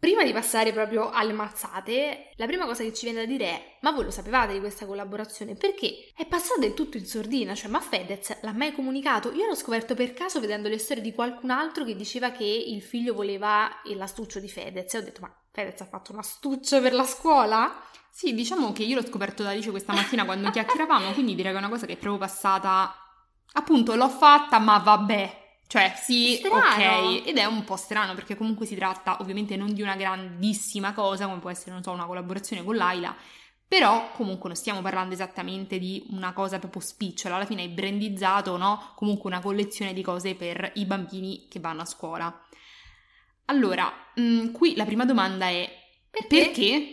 Prima 0.00 0.24
di 0.24 0.32
passare 0.32 0.72
proprio 0.72 1.10
alle 1.10 1.34
mazzate, 1.34 2.30
la 2.36 2.46
prima 2.46 2.64
cosa 2.64 2.82
che 2.82 2.94
ci 2.94 3.04
viene 3.04 3.20
da 3.20 3.26
dire 3.26 3.44
è: 3.44 3.76
Ma 3.82 3.90
voi 3.90 4.04
lo 4.04 4.10
sapevate 4.10 4.54
di 4.54 4.58
questa 4.58 4.86
collaborazione? 4.86 5.56
Perché 5.56 6.10
è 6.16 6.24
passata 6.24 6.58
del 6.58 6.72
tutto 6.72 6.96
in 6.96 7.04
sordina, 7.04 7.54
cioè, 7.54 7.68
ma 7.68 7.80
Fedez 7.80 8.38
l'ha 8.40 8.54
mai 8.54 8.72
comunicato? 8.72 9.30
Io 9.32 9.44
l'ho 9.44 9.54
scoperto 9.54 9.94
per 9.94 10.14
caso 10.14 10.40
vedendo 10.40 10.70
le 10.70 10.78
storie 10.78 11.02
di 11.02 11.12
qualcun 11.12 11.50
altro 11.50 11.84
che 11.84 11.94
diceva 11.96 12.30
che 12.30 12.44
il 12.44 12.80
figlio 12.80 13.12
voleva 13.12 13.68
l'astuccio 13.94 14.40
di 14.40 14.48
Fedez. 14.48 14.94
E 14.94 14.98
ho 14.98 15.02
detto: 15.02 15.20
Ma 15.20 15.36
Fedez 15.52 15.78
ha 15.82 15.84
fatto 15.84 16.12
un 16.12 16.18
astuccio 16.20 16.80
per 16.80 16.94
la 16.94 17.04
scuola? 17.04 17.82
Sì, 18.08 18.32
diciamo 18.32 18.72
che 18.72 18.84
io 18.84 18.94
l'ho 18.94 19.06
scoperto 19.06 19.42
da 19.42 19.50
Alice 19.50 19.68
questa 19.68 19.92
mattina 19.92 20.24
quando 20.24 20.48
chiacchieravamo, 20.50 21.12
quindi 21.12 21.34
direi 21.34 21.52
che 21.52 21.58
è 21.58 21.60
una 21.60 21.68
cosa 21.68 21.84
che 21.84 21.92
è 21.92 21.98
proprio 21.98 22.26
passata. 22.26 22.94
Appunto, 23.52 23.94
l'ho 23.94 24.08
fatta, 24.08 24.58
ma 24.60 24.78
vabbè, 24.78 25.49
cioè, 25.70 25.92
sì, 25.94 26.34
strano. 26.34 26.56
ok, 26.56 27.28
ed 27.28 27.38
è 27.38 27.44
un 27.44 27.62
po' 27.62 27.76
strano 27.76 28.16
perché 28.16 28.36
comunque 28.36 28.66
si 28.66 28.74
tratta 28.74 29.18
ovviamente 29.20 29.54
non 29.54 29.72
di 29.72 29.82
una 29.82 29.94
grandissima 29.94 30.92
cosa, 30.92 31.26
come 31.26 31.38
può 31.38 31.48
essere, 31.48 31.70
non 31.70 31.84
so, 31.84 31.92
una 31.92 32.06
collaborazione 32.06 32.64
con 32.64 32.74
Laila, 32.74 33.14
però 33.68 34.10
comunque 34.10 34.48
non 34.48 34.56
stiamo 34.58 34.82
parlando 34.82 35.14
esattamente 35.14 35.78
di 35.78 36.04
una 36.10 36.32
cosa 36.32 36.58
proprio 36.58 36.82
spicciola, 36.82 37.36
alla 37.36 37.44
fine 37.44 37.62
è 37.62 37.68
brandizzato, 37.68 38.56
no? 38.56 38.94
Comunque 38.96 39.30
una 39.30 39.38
collezione 39.38 39.92
di 39.92 40.02
cose 40.02 40.34
per 40.34 40.72
i 40.74 40.86
bambini 40.86 41.46
che 41.48 41.60
vanno 41.60 41.82
a 41.82 41.86
scuola. 41.86 42.46
Allora, 43.44 43.92
mh, 44.16 44.22
mm, 44.22 44.50
qui 44.50 44.74
la 44.74 44.84
prima 44.84 45.04
domanda 45.04 45.46
è 45.46 45.70
perché? 46.10 46.36
perché? 46.46 46.92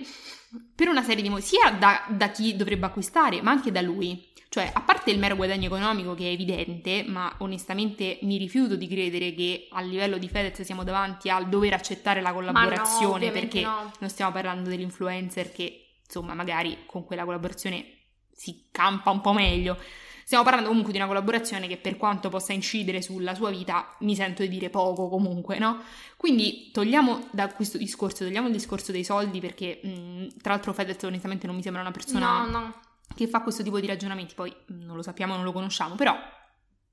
Per 0.75 0.87
una 0.87 1.01
serie 1.01 1.23
di 1.23 1.29
motivi, 1.29 1.47
sia 1.47 1.71
da, 1.71 2.05
da 2.09 2.29
chi 2.29 2.55
dovrebbe 2.55 2.85
acquistare, 2.85 3.41
ma 3.41 3.49
anche 3.49 3.71
da 3.71 3.81
lui. 3.81 4.26
Cioè, 4.49 4.69
a 4.73 4.81
parte 4.81 5.11
il 5.11 5.19
mero 5.19 5.35
guadagno 5.35 5.65
economico 5.65 6.15
che 6.15 6.23
è 6.29 6.31
evidente, 6.31 7.03
ma 7.05 7.33
onestamente 7.39 8.19
mi 8.21 8.37
rifiuto 8.37 8.75
di 8.75 8.87
credere 8.87 9.33
che 9.33 9.67
a 9.71 9.81
livello 9.81 10.17
di 10.17 10.29
Fedez 10.29 10.61
siamo 10.61 10.83
davanti 10.83 11.29
al 11.29 11.49
dover 11.49 11.73
accettare 11.73 12.21
la 12.21 12.31
collaborazione 12.31 13.25
no, 13.25 13.31
perché 13.31 13.61
no. 13.61 13.91
non 13.99 14.09
stiamo 14.09 14.31
parlando 14.31 14.69
dell'influencer 14.69 15.51
che, 15.51 15.97
insomma, 16.05 16.33
magari 16.33 16.85
con 16.85 17.03
quella 17.03 17.25
collaborazione 17.25 17.85
si 18.31 18.67
campa 18.71 19.11
un 19.11 19.19
po' 19.19 19.33
meglio. 19.33 19.77
Stiamo 20.23 20.43
parlando 20.43 20.69
comunque 20.69 20.91
di 20.91 20.97
una 20.97 21.07
collaborazione 21.07 21.67
che 21.67 21.77
per 21.77 21.95
quanto 21.95 22.29
possa 22.29 22.51
incidere 22.51 23.01
sulla 23.01 23.33
sua 23.33 23.49
vita, 23.49 23.95
mi 23.99 24.13
sento 24.15 24.41
di 24.41 24.49
dire 24.49 24.69
poco 24.69 25.07
comunque, 25.07 25.57
no? 25.57 25.81
Quindi 26.17 26.69
togliamo 26.71 27.29
da 27.31 27.47
questo 27.49 27.77
discorso, 27.77 28.25
togliamo 28.25 28.47
il 28.47 28.53
discorso 28.53 28.91
dei 28.91 29.05
soldi 29.05 29.39
perché 29.39 29.79
mh, 29.81 30.41
tra 30.41 30.53
l'altro 30.53 30.73
Fedez 30.73 31.01
onestamente 31.03 31.47
non 31.47 31.55
mi 31.55 31.61
sembra 31.61 31.81
una 31.81 31.91
persona 31.91 32.45
no, 32.45 32.49
no 32.49 32.73
che 33.17 33.27
fa 33.27 33.41
questo 33.41 33.63
tipo 33.63 33.79
di 33.79 33.87
ragionamenti, 33.87 34.35
poi 34.35 34.53
mm, 34.71 34.83
non 34.83 34.95
lo 34.95 35.01
sappiamo, 35.01 35.35
non 35.35 35.43
lo 35.43 35.51
conosciamo, 35.51 35.95
però 35.95 36.15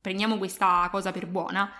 prendiamo 0.00 0.38
questa 0.38 0.88
cosa 0.90 1.12
per 1.12 1.26
buona. 1.26 1.70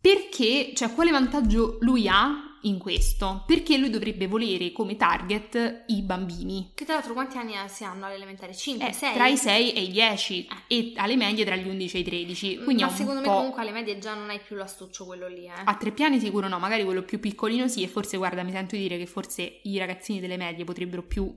Perché, 0.00 0.72
cioè, 0.74 0.92
quale 0.92 1.10
vantaggio 1.10 1.78
lui 1.80 2.06
ha 2.08 2.58
in 2.62 2.78
questo? 2.78 3.44
Perché 3.46 3.78
lui 3.78 3.88
dovrebbe 3.88 4.26
volere 4.26 4.70
come 4.70 4.96
target 4.96 5.84
i 5.86 6.02
bambini. 6.02 6.72
Che 6.74 6.84
tra 6.84 6.94
l'altro 6.94 7.14
quanti 7.14 7.38
anni 7.38 7.54
si 7.68 7.84
hanno 7.84 8.04
all'elementare? 8.04 8.54
5, 8.54 8.86
eh, 8.86 8.92
6? 8.92 9.14
Tra 9.14 9.28
i 9.28 9.36
6 9.38 9.72
e 9.72 9.80
i 9.80 9.90
10 9.90 10.46
eh. 10.46 10.76
e 10.76 10.92
alle 10.96 11.16
medie 11.16 11.44
tra 11.46 11.56
gli 11.56 11.68
11 11.68 11.96
e 11.96 12.00
i 12.00 12.04
13. 12.04 12.58
Quindi 12.64 12.82
Ma 12.82 12.90
secondo 12.90 13.20
me 13.20 13.26
comunque 13.26 13.62
alle 13.62 13.70
medie 13.70 13.98
già 13.98 14.14
non 14.14 14.28
hai 14.28 14.40
più 14.40 14.56
l'astuccio 14.56 15.06
quello 15.06 15.26
lì, 15.26 15.46
eh. 15.46 15.52
A 15.64 15.74
tre 15.76 15.90
piani 15.90 16.20
sicuro 16.20 16.48
no, 16.48 16.58
magari 16.58 16.84
quello 16.84 17.02
più 17.02 17.18
piccolino 17.18 17.66
sì 17.66 17.82
e 17.82 17.88
forse 17.88 18.18
guarda 18.18 18.42
mi 18.42 18.52
sento 18.52 18.76
dire 18.76 18.98
che 18.98 19.06
forse 19.06 19.60
i 19.62 19.78
ragazzini 19.78 20.20
delle 20.20 20.36
medie 20.36 20.64
potrebbero 20.64 21.02
più 21.02 21.34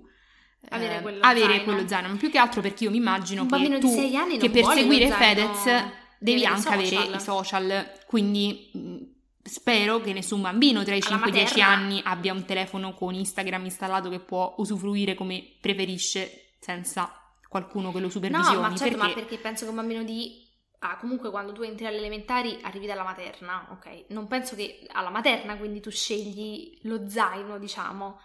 avere, 0.70 1.02
quello, 1.02 1.22
avere 1.22 1.48
zaino. 1.48 1.64
quello 1.64 1.88
zaino. 1.88 2.16
Più 2.18 2.30
che 2.30 2.38
altro 2.38 2.62
perché 2.62 2.86
io 2.86 2.90
mi 2.90 2.98
immagino 2.98 3.44
un 3.44 3.50
che 3.50 3.80
tu, 3.80 3.96
che 4.40 4.50
per 4.50 4.66
seguire 4.66 5.10
Fedez 5.12 5.86
devi 6.20 6.46
anche 6.46 6.62
social. 6.62 6.74
avere 6.74 7.16
i 7.16 7.20
social. 7.20 7.92
Quindi 8.06 9.16
spero 9.44 10.02
che 10.02 10.14
nessun 10.14 10.42
bambino 10.42 10.84
tra 10.84 10.96
i 10.96 11.02
5 11.02 11.26
e 11.26 11.30
i 11.30 11.34
10 11.34 11.62
anni 11.62 12.02
abbia 12.04 12.34
un 12.34 12.46
telefono 12.46 12.94
con 12.94 13.14
Instagram 13.14 13.66
installato 13.66 14.10
che 14.10 14.20
può 14.20 14.56
usufruire 14.58 15.16
come 15.16 15.58
preferisce 15.62 16.56
senza 16.60 17.12
qualcuno 17.48 17.92
che 17.92 18.00
lo 18.00 18.10
supervisioni. 18.10 18.56
No, 18.56 18.62
ma 18.62 18.76
certo, 18.76 18.98
perché... 18.98 18.98
ma 18.98 19.14
perché 19.14 19.38
penso 19.38 19.64
che 19.64 19.70
un 19.70 19.78
bambino 19.78 20.04
di 20.04 20.46
Ah, 20.80 20.98
comunque 20.98 21.32
quando 21.32 21.54
tu 21.54 21.64
entri 21.64 21.88
alle 21.88 21.98
elementari 21.98 22.60
arrivi 22.62 22.86
dalla 22.86 23.04
materna, 23.04 23.68
ok? 23.72 24.06
Non 24.10 24.28
penso 24.28 24.56
che 24.56 24.86
alla 24.92 25.10
materna 25.10 25.58
quindi 25.58 25.80
tu 25.80 25.90
scegli 25.90 26.78
lo 26.84 27.10
zaino, 27.10 27.58
diciamo. 27.58 28.20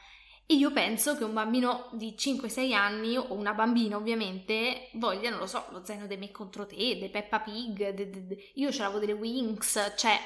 E 0.46 0.54
io 0.54 0.72
penso 0.72 1.16
che 1.16 1.24
un 1.24 1.32
bambino 1.32 1.88
di 1.92 2.14
5-6 2.16 2.72
anni 2.72 3.16
o 3.16 3.32
una 3.34 3.54
bambina 3.54 3.96
ovviamente 3.96 4.88
voglia, 4.94 5.30
non 5.30 5.38
lo 5.38 5.46
so, 5.46 5.64
lo 5.70 5.84
zaino 5.84 6.06
dei 6.06 6.18
me 6.18 6.30
contro 6.30 6.66
te, 6.66 6.76
dei 6.76 7.08
Peppa 7.08 7.40
Pig, 7.40 7.92
de, 7.92 8.10
de, 8.10 8.26
de. 8.26 8.50
io 8.54 8.70
ce 8.70 8.82
l'avevo 8.82 8.98
delle 8.98 9.12
Winx, 9.12 9.94
cioè... 9.96 10.18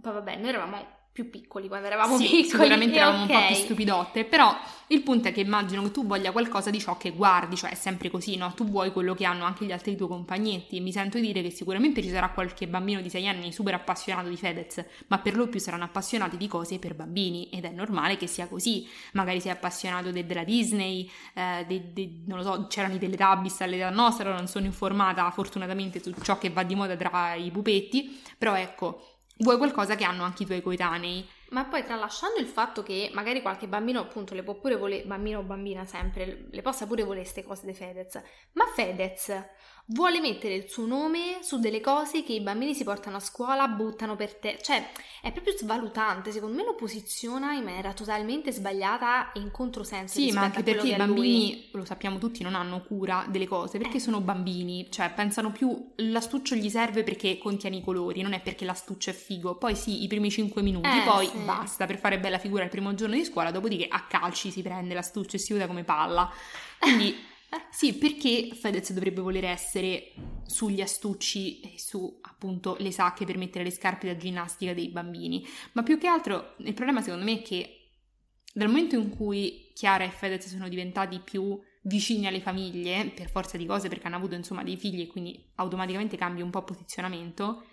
Poi 0.00 0.12
vabbè, 0.12 0.36
noi 0.36 0.48
eravamo 0.48 0.76
più 1.20 1.30
piccoli 1.30 1.68
quando 1.68 1.86
eravamo 1.86 2.16
sì, 2.16 2.24
piccoli. 2.24 2.44
Sicuramente 2.44 2.96
eravamo 2.96 3.24
okay. 3.24 3.34
un 3.34 3.40
po' 3.40 3.46
più 3.46 3.56
stupidotte, 3.56 4.24
però 4.24 4.56
il 4.88 5.02
punto 5.02 5.28
è 5.28 5.32
che 5.32 5.40
immagino 5.40 5.82
che 5.82 5.90
tu 5.90 6.06
voglia 6.06 6.32
qualcosa 6.32 6.70
di 6.70 6.80
ciò 6.80 6.96
che 6.96 7.10
guardi, 7.10 7.56
cioè 7.56 7.70
è 7.70 7.74
sempre 7.74 8.10
così, 8.10 8.36
no? 8.36 8.52
Tu 8.54 8.64
vuoi 8.64 8.90
quello 8.92 9.14
che 9.14 9.24
hanno 9.24 9.44
anche 9.44 9.64
gli 9.64 9.72
altri 9.72 9.96
tuoi 9.96 10.08
compagnetti 10.08 10.76
e 10.78 10.80
mi 10.80 10.92
sento 10.92 11.18
dire 11.18 11.42
che 11.42 11.50
sicuramente 11.50 12.02
ci 12.02 12.08
sarà 12.08 12.30
qualche 12.30 12.66
bambino 12.66 13.00
di 13.00 13.10
6 13.10 13.28
anni 13.28 13.52
super 13.52 13.74
appassionato 13.74 14.28
di 14.28 14.36
Fedez, 14.36 14.84
ma 15.08 15.18
per 15.18 15.36
lo 15.36 15.48
più 15.48 15.60
saranno 15.60 15.84
appassionati 15.84 16.36
di 16.36 16.48
cose 16.48 16.78
per 16.78 16.94
bambini 16.94 17.48
ed 17.50 17.64
è 17.64 17.70
normale 17.70 18.16
che 18.16 18.26
sia 18.26 18.48
così. 18.48 18.88
Magari 19.12 19.40
sei 19.40 19.52
appassionato 19.52 20.10
de- 20.10 20.26
della 20.26 20.44
Disney, 20.44 21.08
eh, 21.34 21.64
de- 21.66 21.92
de- 21.92 22.22
non 22.26 22.38
lo 22.38 22.44
so, 22.44 22.66
c'erano 22.68 22.94
i 22.94 22.98
Teletubbies 22.98 23.60
all'età 23.60 23.90
nostra, 23.90 24.32
non 24.32 24.48
sono 24.48 24.64
informata 24.64 25.30
fortunatamente 25.30 26.02
su 26.02 26.12
ciò 26.22 26.38
che 26.38 26.50
va 26.50 26.62
di 26.62 26.74
moda 26.74 26.96
tra 26.96 27.34
i 27.34 27.50
pupetti, 27.50 28.20
però 28.38 28.56
ecco 28.56 29.19
vuoi 29.40 29.56
qualcosa 29.58 29.94
che 29.94 30.04
hanno 30.04 30.24
anche 30.24 30.44
i 30.44 30.46
tuoi 30.46 30.62
coetanei. 30.62 31.28
Ma 31.50 31.64
poi 31.64 31.84
tralasciando 31.84 32.38
il 32.38 32.46
fatto 32.46 32.82
che 32.82 33.10
magari 33.12 33.42
qualche 33.42 33.66
bambino 33.66 34.00
appunto 34.00 34.34
le 34.34 34.42
può 34.42 34.54
pure 34.54 34.76
volere, 34.76 35.04
bambino 35.04 35.40
o 35.40 35.42
bambina 35.42 35.84
sempre, 35.84 36.46
le 36.48 36.62
possa 36.62 36.86
pure 36.86 37.02
volere 37.02 37.22
queste 37.22 37.42
cose 37.42 37.66
di 37.66 37.74
Fedez, 37.74 38.20
ma 38.52 38.66
Fedez 38.66 39.32
vuole 39.86 40.20
mettere 40.20 40.54
il 40.54 40.68
suo 40.68 40.86
nome 40.86 41.38
su 41.42 41.58
delle 41.58 41.80
cose 41.80 42.22
che 42.22 42.32
i 42.32 42.40
bambini 42.40 42.74
si 42.74 42.84
portano 42.84 43.16
a 43.16 43.20
scuola, 43.20 43.66
buttano 43.68 44.16
per 44.16 44.34
te, 44.34 44.58
cioè 44.62 44.88
è 45.22 45.32
proprio 45.32 45.56
svalutante, 45.56 46.32
secondo 46.32 46.56
me 46.56 46.64
lo 46.64 46.74
posiziona 46.74 47.52
in 47.52 47.64
maniera 47.64 47.92
totalmente 47.92 48.52
sbagliata 48.52 49.32
e 49.32 49.40
in 49.40 49.50
controsenso. 49.50 50.18
Sì, 50.18 50.32
ma 50.32 50.42
anche 50.42 50.62
perché 50.62 50.88
i 50.88 50.96
bambini, 50.96 51.68
lo 51.72 51.84
sappiamo 51.84 52.18
tutti, 52.18 52.42
non 52.42 52.54
hanno 52.54 52.82
cura 52.82 53.26
delle 53.28 53.46
cose, 53.46 53.78
perché 53.78 53.96
eh. 53.96 54.00
sono 54.00 54.20
bambini, 54.20 54.86
cioè 54.90 55.12
pensano 55.12 55.52
più 55.52 55.92
l'astuccio 55.96 56.54
gli 56.54 56.70
serve 56.70 57.02
perché 57.02 57.38
contiene 57.38 57.76
i 57.76 57.82
colori, 57.82 58.22
non 58.22 58.32
è 58.32 58.40
perché 58.40 58.64
l'astuccio 58.64 59.10
è 59.10 59.12
figo. 59.12 59.56
Poi 59.56 59.74
sì, 59.74 60.02
i 60.02 60.06
primi 60.06 60.30
5 60.30 60.62
minuti, 60.62 60.88
eh, 60.88 61.02
poi 61.04 61.26
sì. 61.26 61.38
basta 61.44 61.86
per 61.86 61.98
fare 61.98 62.18
bella 62.18 62.38
figura 62.38 62.64
il 62.64 62.70
primo 62.70 62.94
giorno 62.94 63.14
di 63.14 63.24
scuola, 63.24 63.50
dopodiché 63.50 63.86
a 63.88 64.04
calci 64.06 64.50
si 64.50 64.62
prende 64.62 64.94
l'astuccio 64.94 65.36
e 65.36 65.38
si 65.38 65.52
usa 65.52 65.66
come 65.66 65.84
palla. 65.84 66.30
Quindi 66.78 67.28
sì, 67.70 67.94
perché 67.94 68.50
Fedez 68.52 68.92
dovrebbe 68.92 69.20
voler 69.20 69.44
essere 69.44 70.12
sugli 70.44 70.80
astucci 70.80 71.60
e 71.60 71.78
su 71.78 72.18
appunto 72.22 72.76
le 72.78 72.92
sacche 72.92 73.24
per 73.24 73.38
mettere 73.38 73.64
le 73.64 73.70
scarpe 73.70 74.06
da 74.06 74.16
ginnastica 74.16 74.74
dei 74.74 74.88
bambini. 74.88 75.46
Ma 75.72 75.82
più 75.82 75.98
che 75.98 76.06
altro 76.06 76.54
il 76.58 76.74
problema 76.74 77.02
secondo 77.02 77.24
me 77.24 77.40
è 77.40 77.42
che 77.42 77.76
dal 78.52 78.68
momento 78.68 78.96
in 78.96 79.10
cui 79.10 79.70
Chiara 79.74 80.04
e 80.04 80.10
Fedez 80.10 80.48
sono 80.48 80.68
diventati 80.68 81.20
più 81.20 81.58
vicini 81.82 82.26
alle 82.26 82.40
famiglie, 82.40 83.10
per 83.14 83.30
forza 83.30 83.56
di 83.56 83.66
cose 83.66 83.88
perché 83.88 84.06
hanno 84.06 84.16
avuto 84.16 84.34
insomma 84.34 84.62
dei 84.62 84.76
figli 84.76 85.00
e 85.00 85.06
quindi 85.06 85.50
automaticamente 85.56 86.16
cambia 86.16 86.44
un 86.44 86.50
po' 86.50 86.62
posizionamento, 86.62 87.64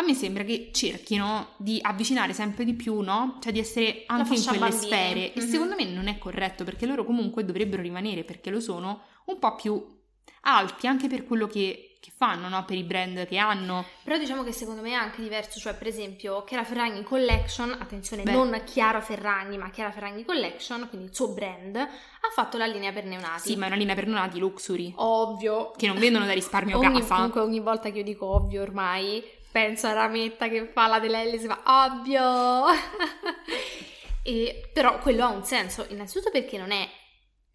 a 0.00 0.02
me 0.02 0.14
sembra 0.14 0.44
che 0.44 0.70
cerchino 0.72 1.48
di 1.58 1.78
avvicinare 1.80 2.32
sempre 2.32 2.64
di 2.64 2.72
più, 2.72 3.00
no? 3.00 3.38
Cioè 3.40 3.52
di 3.52 3.58
essere 3.58 4.04
anche 4.06 4.34
in 4.34 4.42
quelle 4.42 4.58
bambini. 4.58 4.82
sfere. 4.82 5.20
Mm-hmm. 5.20 5.32
E 5.34 5.40
secondo 5.40 5.74
me 5.74 5.84
non 5.84 6.08
è 6.08 6.18
corretto 6.18 6.64
perché 6.64 6.86
loro 6.86 7.04
comunque 7.04 7.44
dovrebbero 7.44 7.82
rimanere, 7.82 8.24
perché 8.24 8.50
lo 8.50 8.60
sono, 8.60 9.02
un 9.26 9.38
po' 9.38 9.54
più 9.54 9.98
alti 10.42 10.86
anche 10.86 11.06
per 11.06 11.24
quello 11.26 11.46
che, 11.46 11.98
che 12.00 12.12
fanno, 12.16 12.48
no? 12.48 12.64
Per 12.64 12.78
i 12.78 12.82
brand 12.82 13.26
che 13.26 13.36
hanno. 13.36 13.84
Però 14.02 14.16
diciamo 14.16 14.42
che 14.42 14.52
secondo 14.52 14.80
me 14.80 14.92
è 14.92 14.94
anche 14.94 15.20
diverso, 15.20 15.60
cioè 15.60 15.74
per 15.74 15.88
esempio 15.88 16.44
Chiara 16.44 16.64
Ferragni 16.64 17.02
Collection, 17.02 17.76
attenzione, 17.78 18.22
Beh. 18.22 18.32
non 18.32 18.62
Chiara 18.64 19.02
Ferragni, 19.02 19.58
ma 19.58 19.68
Chiara 19.68 19.92
Ferragni 19.92 20.24
Collection, 20.24 20.88
quindi 20.88 21.08
il 21.08 21.14
suo 21.14 21.34
brand, 21.34 21.76
ha 21.76 22.30
fatto 22.34 22.56
la 22.56 22.66
linea 22.66 22.90
per 22.90 23.04
neonati. 23.04 23.50
Sì, 23.50 23.56
ma 23.56 23.64
è 23.64 23.68
una 23.68 23.76
linea 23.76 23.94
per 23.94 24.06
neonati 24.06 24.38
luxury. 24.38 24.94
Ovvio. 24.96 25.72
Che 25.76 25.86
non 25.86 25.98
vendono 25.98 26.24
da 26.24 26.32
risparmio 26.32 26.78
ogni, 26.78 27.00
casa. 27.00 27.16
Comunque 27.16 27.40
ogni 27.42 27.60
volta 27.60 27.90
che 27.90 27.98
io 27.98 28.04
dico 28.04 28.24
ovvio 28.24 28.62
ormai 28.62 29.38
penso 29.50 29.86
a 29.86 29.92
Rametta 29.92 30.48
che 30.48 30.66
fa 30.66 30.86
la 30.86 31.00
dell'L 31.00 31.38
si 31.38 31.46
fa 31.46 31.62
ovvio. 31.64 32.66
E, 34.22 34.68
però 34.74 34.98
quello 34.98 35.24
ha 35.24 35.28
un 35.28 35.44
senso 35.44 35.86
innanzitutto 35.88 36.30
perché 36.30 36.58
non 36.58 36.72
è 36.72 36.86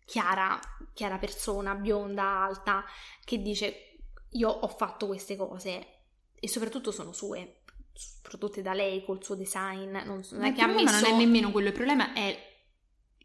chiara 0.03 0.59
chiara 0.93 1.19
persona 1.19 1.75
bionda 1.75 2.23
alta 2.23 2.83
che 3.23 3.39
dice 3.39 3.97
io 4.31 4.49
ho 4.49 4.67
fatto 4.67 5.05
queste 5.05 5.35
cose. 5.35 5.87
E 6.39 6.47
soprattutto 6.47 6.91
sono 6.91 7.11
sue 7.11 7.61
prodotte 8.21 8.61
da 8.61 8.73
lei 8.73 9.05
col 9.05 9.23
suo 9.23 9.35
design 9.35 9.95
non, 10.05 10.21
non 10.31 10.43
è 10.43 10.53
che 10.53 10.61
ha 10.61 10.67
messo... 10.67 10.99
non 10.99 11.13
è 11.13 11.15
nemmeno 11.15 11.51
quello 11.51 11.67
il 11.69 11.73
problema 11.73 12.11
è 12.13 12.53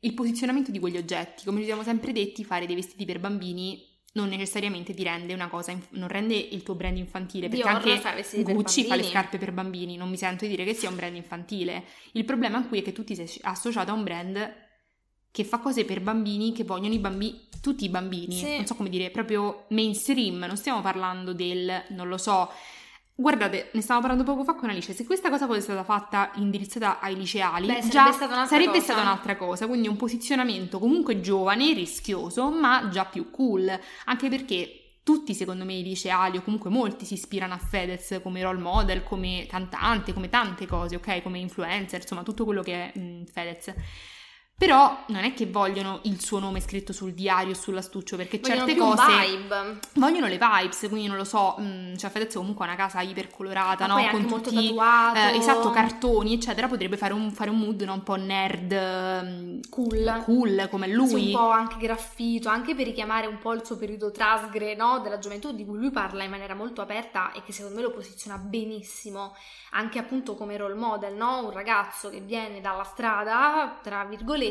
il 0.01 0.15
posizionamento 0.15 0.71
di 0.71 0.79
quegli 0.79 0.97
oggetti. 0.97 1.45
Come 1.45 1.61
ci 1.61 1.67
siamo 1.67 1.83
sempre 1.83 2.13
detti 2.13 2.45
fare 2.45 2.67
dei 2.67 2.75
vestiti 2.75 3.05
per 3.05 3.21
bambini 3.21 3.90
non 4.13 4.29
necessariamente 4.29 4.93
ti 4.93 5.05
rende 5.05 5.33
una 5.35 5.49
cosa, 5.49 5.71
inf- 5.71 5.93
non 5.93 6.09
rende 6.09 6.35
il 6.35 6.63
tuo 6.63 6.75
brand 6.75 6.97
infantile, 6.97 7.49
perché 7.49 7.63
Dior 7.63 7.77
anche 7.77 8.43
Gucci 8.53 8.85
fa 8.85 8.97
le 8.97 9.05
scarpe 9.05 9.39
per 9.39 9.53
bambini, 9.53 9.97
non 9.97 10.11
mi 10.11 10.17
sento 10.17 10.45
di 10.45 10.51
dire 10.51 10.65
che 10.65 10.75
sia 10.75 10.89
un 10.89 10.97
brand 10.97 11.15
infantile. 11.15 11.85
Il 12.13 12.25
problema 12.25 12.67
qui 12.67 12.81
è 12.81 12.83
che 12.83 12.93
tu 12.93 13.05
ti 13.05 13.15
sei 13.15 13.31
associato 13.43 13.91
a 13.91 13.95
un 13.95 14.03
brand 14.03 14.55
che 15.31 15.45
fa 15.45 15.59
cose 15.59 15.85
per 15.85 16.01
bambini 16.01 16.53
che 16.53 16.65
vogliono 16.65 16.95
i 16.95 16.99
bambini, 16.99 17.49
tutti 17.63 17.85
i 17.85 17.89
bambini, 17.89 18.35
sì. 18.35 18.57
non 18.57 18.67
so 18.67 18.75
come 18.75 18.89
dire, 18.89 19.11
proprio 19.11 19.67
mainstream, 19.69 20.39
non 20.39 20.57
stiamo 20.57 20.81
parlando 20.81 21.33
del, 21.33 21.85
non 21.91 22.09
lo 22.09 22.19
so, 22.19 22.51
Guardate, 23.21 23.69
ne 23.73 23.83
stavamo 23.83 24.07
parlando 24.07 24.33
poco 24.33 24.45
fa 24.45 24.55
con 24.55 24.71
Alice, 24.71 24.95
se 24.95 25.05
questa 25.05 25.29
cosa 25.29 25.45
fosse 25.45 25.61
stata 25.61 25.85
fatta 25.85 26.31
indirizzata 26.37 27.01
ai 27.01 27.15
liceali, 27.15 27.67
Beh, 27.67 27.81
già 27.81 28.11
sarebbe, 28.11 28.13
stata, 28.13 28.47
sarebbe 28.47 28.81
stata 28.81 29.03
un'altra 29.03 29.37
cosa, 29.37 29.67
quindi 29.67 29.89
un 29.89 29.97
posizionamento 29.97 30.79
comunque 30.79 31.21
giovane, 31.21 31.75
rischioso, 31.75 32.51
ma 32.51 32.89
già 32.89 33.05
più 33.05 33.31
cool, 33.31 33.79
anche 34.07 34.31
perché 34.31 35.01
tutti 35.03 35.35
secondo 35.35 35.67
me 35.67 35.75
i 35.75 35.83
liceali 35.83 36.39
o 36.39 36.43
comunque 36.43 36.71
molti 36.71 37.05
si 37.05 37.13
ispirano 37.13 37.53
a 37.53 37.59
Fedez 37.59 38.21
come 38.23 38.43
role 38.43 38.59
model, 38.59 39.03
come 39.03 39.45
cantante, 39.47 40.15
come 40.15 40.31
tante 40.31 40.67
cose, 40.67 40.97
ok? 40.97 41.21
Come 41.23 41.41
influencer, 41.41 42.01
insomma 42.01 42.23
tutto 42.23 42.47
quello 42.47 42.63
che 42.63 42.91
è 42.91 42.99
mh, 42.99 43.25
Fedez. 43.27 43.75
Però 44.61 45.05
non 45.07 45.25
è 45.25 45.33
che 45.33 45.47
vogliono 45.47 46.01
il 46.03 46.21
suo 46.21 46.39
nome 46.39 46.61
scritto 46.61 46.93
sul 46.93 47.15
diario 47.15 47.53
o 47.53 47.55
sull'astuccio, 47.55 48.17
perché 48.17 48.41
vogliono 48.41 48.67
certe 48.67 48.77
cose 48.77 49.03
vibe. 49.27 49.79
vogliono 49.95 50.27
le 50.27 50.39
vibes, 50.39 50.81
quindi 50.91 51.07
non 51.07 51.17
lo 51.17 51.25
so, 51.25 51.55
mh, 51.57 51.63
mm, 51.63 51.95
cioè 51.95 52.11
Fedez 52.11 52.35
comunque 52.35 52.67
ha 52.67 52.69
una 52.69 52.77
casa 52.77 53.01
ipercolorata, 53.01 53.87
Ma 53.87 54.03
no? 54.03 54.11
Con 54.11 54.27
tutti 54.27 54.69
eh, 54.69 55.37
esatto, 55.39 55.71
cartoni, 55.71 56.35
eccetera, 56.35 56.69
potrebbe 56.69 56.99
fare 56.99 57.15
un, 57.15 57.33
fare 57.33 57.49
un 57.49 57.59
mood 57.59 57.81
no? 57.81 57.95
un 57.95 58.03
po' 58.03 58.17
nerd 58.17 58.75
mm, 58.75 59.61
cool. 59.71 60.23
cool 60.27 60.69
come 60.71 60.89
lui. 60.89 61.09
Sì, 61.09 61.27
un 61.29 61.41
po' 61.41 61.49
anche 61.49 61.79
graffito, 61.79 62.51
anche 62.51 62.75
per 62.75 62.85
richiamare 62.85 63.27
un 63.27 63.39
po' 63.39 63.55
il 63.55 63.65
suo 63.65 63.79
periodo 63.79 64.11
trasgre, 64.11 64.75
no? 64.75 64.99
Della 64.99 65.19
gioventù 65.19 65.53
di 65.53 65.65
cui 65.65 65.79
lui 65.79 65.91
parla 65.91 66.23
in 66.23 66.31
maniera 66.31 66.55
molto 66.55 66.83
aperta 66.83 67.33
e 67.33 67.43
che 67.43 67.53
secondo 67.53 67.77
me 67.79 67.83
lo 67.83 67.93
posiziona 67.93 68.37
benissimo, 68.37 69.35
anche 69.71 69.99
appunto 69.99 70.35
come 70.35 70.59
role 70.59 70.75
model, 70.75 71.15
no? 71.15 71.47
Un 71.47 71.51
ragazzo 71.51 72.11
che 72.11 72.21
viene 72.21 72.61
dalla 72.61 72.85
strada, 72.85 73.79
tra 73.83 74.05
virgolette, 74.05 74.49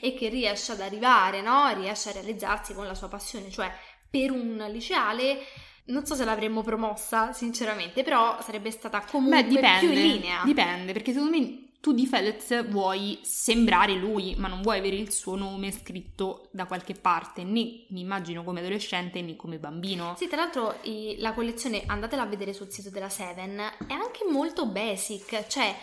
e 0.00 0.14
che 0.14 0.28
riesce 0.28 0.72
ad 0.72 0.80
arrivare, 0.80 1.40
no? 1.42 1.72
Riesce 1.74 2.10
a 2.10 2.12
realizzarsi 2.12 2.74
con 2.74 2.86
la 2.86 2.94
sua 2.94 3.08
passione, 3.08 3.50
cioè 3.50 3.70
per 4.08 4.30
un 4.30 4.64
liceale 4.70 5.38
non 5.86 6.06
so 6.06 6.14
se 6.14 6.24
l'avremmo 6.24 6.62
promossa, 6.62 7.32
sinceramente, 7.32 8.02
però 8.02 8.40
sarebbe 8.40 8.70
stata 8.70 9.04
comunque 9.04 9.42
Beh, 9.42 9.48
dipende, 9.48 9.78
più 9.80 9.90
in 9.90 10.12
linea. 10.12 10.42
Dipende, 10.44 10.92
perché 10.92 11.12
secondo 11.12 11.36
me 11.36 11.58
tu 11.80 11.92
di 11.92 12.06
Fedez 12.06 12.66
vuoi 12.70 13.18
sembrare 13.20 13.92
lui, 13.92 14.34
ma 14.38 14.48
non 14.48 14.62
vuoi 14.62 14.78
avere 14.78 14.96
il 14.96 15.12
suo 15.12 15.36
nome 15.36 15.70
scritto 15.70 16.48
da 16.52 16.64
qualche 16.64 16.94
parte, 16.94 17.44
né 17.44 17.84
mi 17.88 18.00
immagino 18.00 18.42
come 18.42 18.60
adolescente 18.60 19.20
né 19.20 19.36
come 19.36 19.58
bambino. 19.58 20.14
Sì, 20.16 20.26
tra 20.26 20.38
l'altro 20.38 20.76
la 21.18 21.34
collezione, 21.34 21.82
andatela 21.84 22.22
a 22.22 22.26
vedere 22.26 22.54
sul 22.54 22.70
sito 22.70 22.88
della 22.88 23.10
Seven, 23.10 23.58
è 23.86 23.92
anche 23.92 24.24
molto 24.30 24.64
basic, 24.64 25.46
cioè 25.46 25.76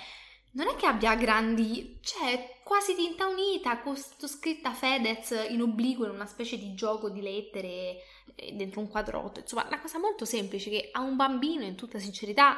non 0.54 0.68
è 0.68 0.76
che 0.76 0.86
abbia 0.86 1.16
grandi, 1.16 2.00
cioè 2.02 2.60
quasi 2.64 2.96
tinta 2.96 3.28
unita, 3.28 3.80
con 3.80 3.96
scritta 3.96 4.74
Fedez 4.74 5.48
in 5.50 5.62
obliquo 5.62 6.06
in 6.06 6.12
una 6.12 6.26
specie 6.26 6.58
di 6.58 6.74
gioco 6.74 7.10
di 7.10 7.22
lettere 7.22 8.04
eh, 8.36 8.54
dentro 8.54 8.82
un 8.82 8.90
quadrotto, 8.90 9.40
insomma, 9.40 9.66
una 9.66 9.80
cosa 9.80 10.00
molto 10.00 10.26
semplice 10.26 10.70
che 10.70 10.90
a 10.92 11.02
un 11.02 11.16
bambino 11.16 11.64
in 11.64 11.76
tutta 11.76 12.00
sincerità 12.00 12.58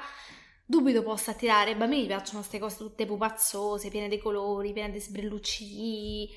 dubito 0.65 1.03
possa 1.03 1.31
attirare. 1.31 1.71
Ai 1.71 1.77
bambini 1.77 2.07
piacciono 2.07 2.39
queste 2.39 2.59
cose 2.59 2.77
tutte 2.77 3.05
pupazzose, 3.05 3.89
piene 3.89 4.07
di 4.07 4.17
colori, 4.17 4.73
piene 4.73 4.91
di 4.91 4.99
sbrillucci. 4.99 6.29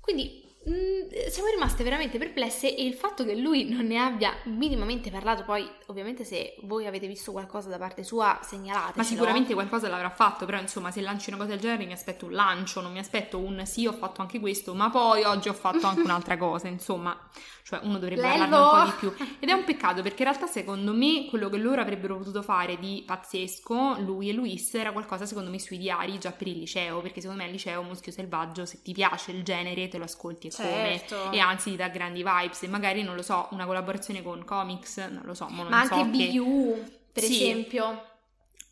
Quindi 0.00 0.50
Mm, 0.68 1.08
siamo 1.28 1.48
rimaste 1.48 1.82
veramente 1.82 2.18
perplesse 2.18 2.76
e 2.76 2.86
il 2.86 2.94
fatto 2.94 3.24
che 3.24 3.34
lui 3.34 3.68
non 3.68 3.84
ne 3.84 3.98
abbia 3.98 4.32
minimamente 4.44 5.10
parlato, 5.10 5.42
poi 5.42 5.68
ovviamente 5.86 6.22
se 6.22 6.54
voi 6.62 6.86
avete 6.86 7.08
visto 7.08 7.32
qualcosa 7.32 7.68
da 7.68 7.78
parte 7.78 8.04
sua 8.04 8.38
segnalate. 8.44 8.92
Ma 8.94 9.02
sicuramente 9.02 9.54
qualcosa 9.54 9.88
l'avrà 9.88 10.10
fatto, 10.10 10.44
però 10.46 10.60
insomma 10.60 10.92
se 10.92 11.00
lanci 11.00 11.30
una 11.30 11.38
cosa 11.38 11.50
del 11.50 11.58
genere 11.58 11.84
mi 11.84 11.92
aspetto 11.92 12.26
un 12.26 12.32
lancio, 12.32 12.80
non 12.80 12.92
mi 12.92 13.00
aspetto 13.00 13.38
un 13.38 13.66
sì 13.66 13.86
ho 13.86 13.92
fatto 13.92 14.20
anche 14.20 14.38
questo, 14.38 14.72
ma 14.72 14.88
poi 14.88 15.24
oggi 15.24 15.48
ho 15.48 15.52
fatto 15.52 15.84
anche 15.88 16.02
un'altra 16.02 16.36
cosa, 16.36 16.68
insomma, 16.68 17.18
cioè 17.64 17.80
uno 17.82 17.98
dovrebbe 17.98 18.22
Lello. 18.22 18.48
parlarne 18.48 18.56
un 18.56 18.84
po' 18.84 18.90
di 18.90 18.96
più. 19.16 19.26
Ed 19.40 19.48
è 19.48 19.52
un 19.52 19.64
peccato 19.64 20.00
perché 20.02 20.22
in 20.22 20.28
realtà 20.28 20.46
secondo 20.46 20.92
me 20.92 21.26
quello 21.28 21.48
che 21.48 21.56
loro 21.56 21.80
avrebbero 21.80 22.18
potuto 22.18 22.40
fare 22.40 22.78
di 22.78 23.02
pazzesco, 23.04 23.96
lui 23.98 24.28
e 24.28 24.32
Luis, 24.32 24.72
era 24.74 24.92
qualcosa 24.92 25.26
secondo 25.26 25.50
me 25.50 25.58
sui 25.58 25.78
diari 25.78 26.20
già 26.20 26.30
per 26.30 26.46
il 26.46 26.58
liceo, 26.58 27.00
perché 27.00 27.20
secondo 27.20 27.42
me 27.42 27.48
al 27.48 27.52
liceo 27.52 27.82
Muschio 27.82 28.12
Selvaggio 28.12 28.64
se 28.64 28.80
ti 28.80 28.92
piace 28.92 29.32
il 29.32 29.42
genere 29.42 29.88
te 29.88 29.98
lo 29.98 30.04
ascolti 30.04 30.50
certo. 30.52 31.16
come 31.24 31.36
e 31.36 31.38
anzi 31.38 31.70
ti 31.70 31.76
dà 31.76 31.88
grandi 31.88 32.22
vibes. 32.22 32.62
E 32.62 32.68
magari 32.68 33.02
non 33.02 33.14
lo 33.14 33.22
so 33.22 33.48
una 33.50 33.66
collaborazione 33.66 34.22
con 34.22 34.44
comics 34.44 34.98
non 34.98 35.22
lo 35.24 35.34
so 35.34 35.46
ma, 35.48 35.64
ma 35.64 35.84
so 35.84 35.94
anche 35.94 36.26
che... 36.26 36.32
BU 36.32 36.84
per 37.12 37.22
sì, 37.22 37.42
esempio. 37.42 38.06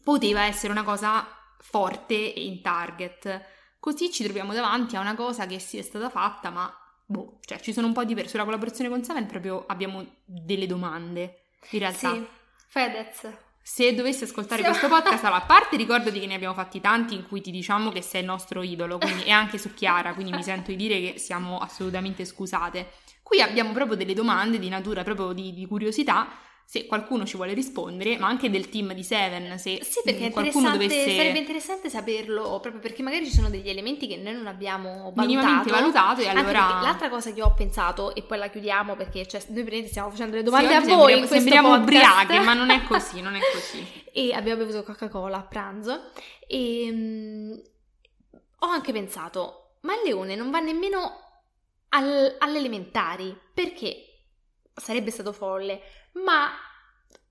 Poteva 0.02 0.44
essere 0.44 0.72
una 0.72 0.84
cosa 0.84 1.26
forte 1.58 2.34
e 2.34 2.44
in 2.44 2.62
target. 2.62 3.42
Così 3.78 4.10
ci 4.10 4.24
troviamo 4.24 4.52
davanti 4.52 4.96
a 4.96 5.00
una 5.00 5.14
cosa 5.14 5.46
che 5.46 5.58
sì 5.58 5.78
è 5.78 5.82
stata 5.82 6.10
fatta 6.10 6.50
ma 6.50 6.74
boh 7.06 7.38
cioè 7.40 7.58
ci 7.58 7.72
sono 7.72 7.88
un 7.88 7.92
po' 7.92 8.04
di 8.04 8.14
per 8.14 8.28
sulla 8.28 8.44
collaborazione 8.44 8.88
con 8.88 9.02
Seven 9.02 9.26
proprio 9.26 9.64
abbiamo 9.66 10.04
delle 10.24 10.66
domande 10.66 11.48
in 11.70 11.78
realtà. 11.78 12.12
Sì. 12.12 12.26
Fedez 12.66 13.28
se 13.62 13.94
dovessi 13.94 14.24
ascoltare 14.24 14.62
questo 14.62 14.88
podcast, 14.88 15.24
allora, 15.24 15.42
a 15.42 15.46
parte 15.46 15.76
ricordati 15.76 16.18
che 16.18 16.26
ne 16.26 16.34
abbiamo 16.34 16.54
fatti 16.54 16.80
tanti 16.80 17.14
in 17.14 17.26
cui 17.26 17.40
ti 17.40 17.50
diciamo 17.50 17.90
che 17.90 18.02
sei 18.02 18.20
il 18.20 18.26
nostro 18.26 18.62
idolo, 18.62 18.98
quindi, 18.98 19.24
e 19.24 19.30
anche 19.30 19.58
su 19.58 19.74
Chiara, 19.74 20.14
quindi 20.14 20.32
mi 20.32 20.42
sento 20.42 20.70
di 20.70 20.76
dire 20.76 21.00
che 21.00 21.18
siamo 21.18 21.58
assolutamente 21.58 22.24
scusate. 22.24 22.90
Qui 23.22 23.40
abbiamo 23.40 23.72
proprio 23.72 23.96
delle 23.96 24.14
domande 24.14 24.58
di 24.58 24.68
natura 24.68 25.04
proprio 25.04 25.32
di, 25.32 25.54
di 25.54 25.66
curiosità 25.66 26.28
se 26.70 26.86
qualcuno 26.86 27.26
ci 27.26 27.34
vuole 27.34 27.52
rispondere, 27.52 28.16
ma 28.16 28.28
anche 28.28 28.48
del 28.48 28.68
team 28.68 28.92
di 28.92 29.02
Seven, 29.02 29.58
se 29.58 29.80
sì, 29.82 30.02
perché 30.04 30.30
qualcuno 30.30 30.70
dovesse... 30.70 31.16
sarebbe 31.16 31.40
interessante 31.40 31.90
saperlo, 31.90 32.60
proprio 32.60 32.78
perché 32.80 33.02
magari 33.02 33.26
ci 33.26 33.32
sono 33.32 33.50
degli 33.50 33.68
elementi 33.68 34.06
che 34.06 34.16
noi 34.16 34.34
non 34.34 34.46
abbiamo 34.46 35.10
valutato. 35.12 35.26
Minimamente 35.26 35.70
valutato 35.72 36.20
e 36.20 36.28
allora... 36.28 36.78
l'altra 36.80 37.08
cosa 37.08 37.32
che 37.32 37.42
ho 37.42 37.52
pensato, 37.54 38.14
e 38.14 38.22
poi 38.22 38.38
la 38.38 38.46
chiudiamo 38.50 38.94
perché 38.94 39.26
cioè, 39.26 39.42
noi 39.48 39.88
stiamo 39.88 40.10
facendo 40.10 40.36
le 40.36 40.44
domande 40.44 40.68
sì, 40.68 40.92
a 40.92 40.94
voi 40.94 41.18
in 41.18 41.26
sembriamo 41.26 41.74
ubriache, 41.74 42.38
ma 42.38 42.54
non 42.54 42.70
è 42.70 42.84
così, 42.86 43.20
non 43.20 43.34
è 43.34 43.40
così. 43.52 43.84
e 44.12 44.32
abbiamo 44.32 44.64
bevuto 44.64 44.84
Coca-Cola 44.84 45.38
a 45.38 45.42
pranzo 45.42 46.12
e 46.46 46.86
um, 46.88 47.60
ho 48.60 48.66
anche 48.68 48.92
pensato, 48.92 49.78
ma 49.80 49.94
il 49.94 50.02
leone 50.04 50.36
non 50.36 50.52
va 50.52 50.60
nemmeno 50.60 51.18
al, 51.88 52.36
all'elementari, 52.38 53.36
perché 53.52 54.04
sarebbe 54.72 55.10
stato 55.10 55.32
folle 55.32 55.80
ma 56.12 56.50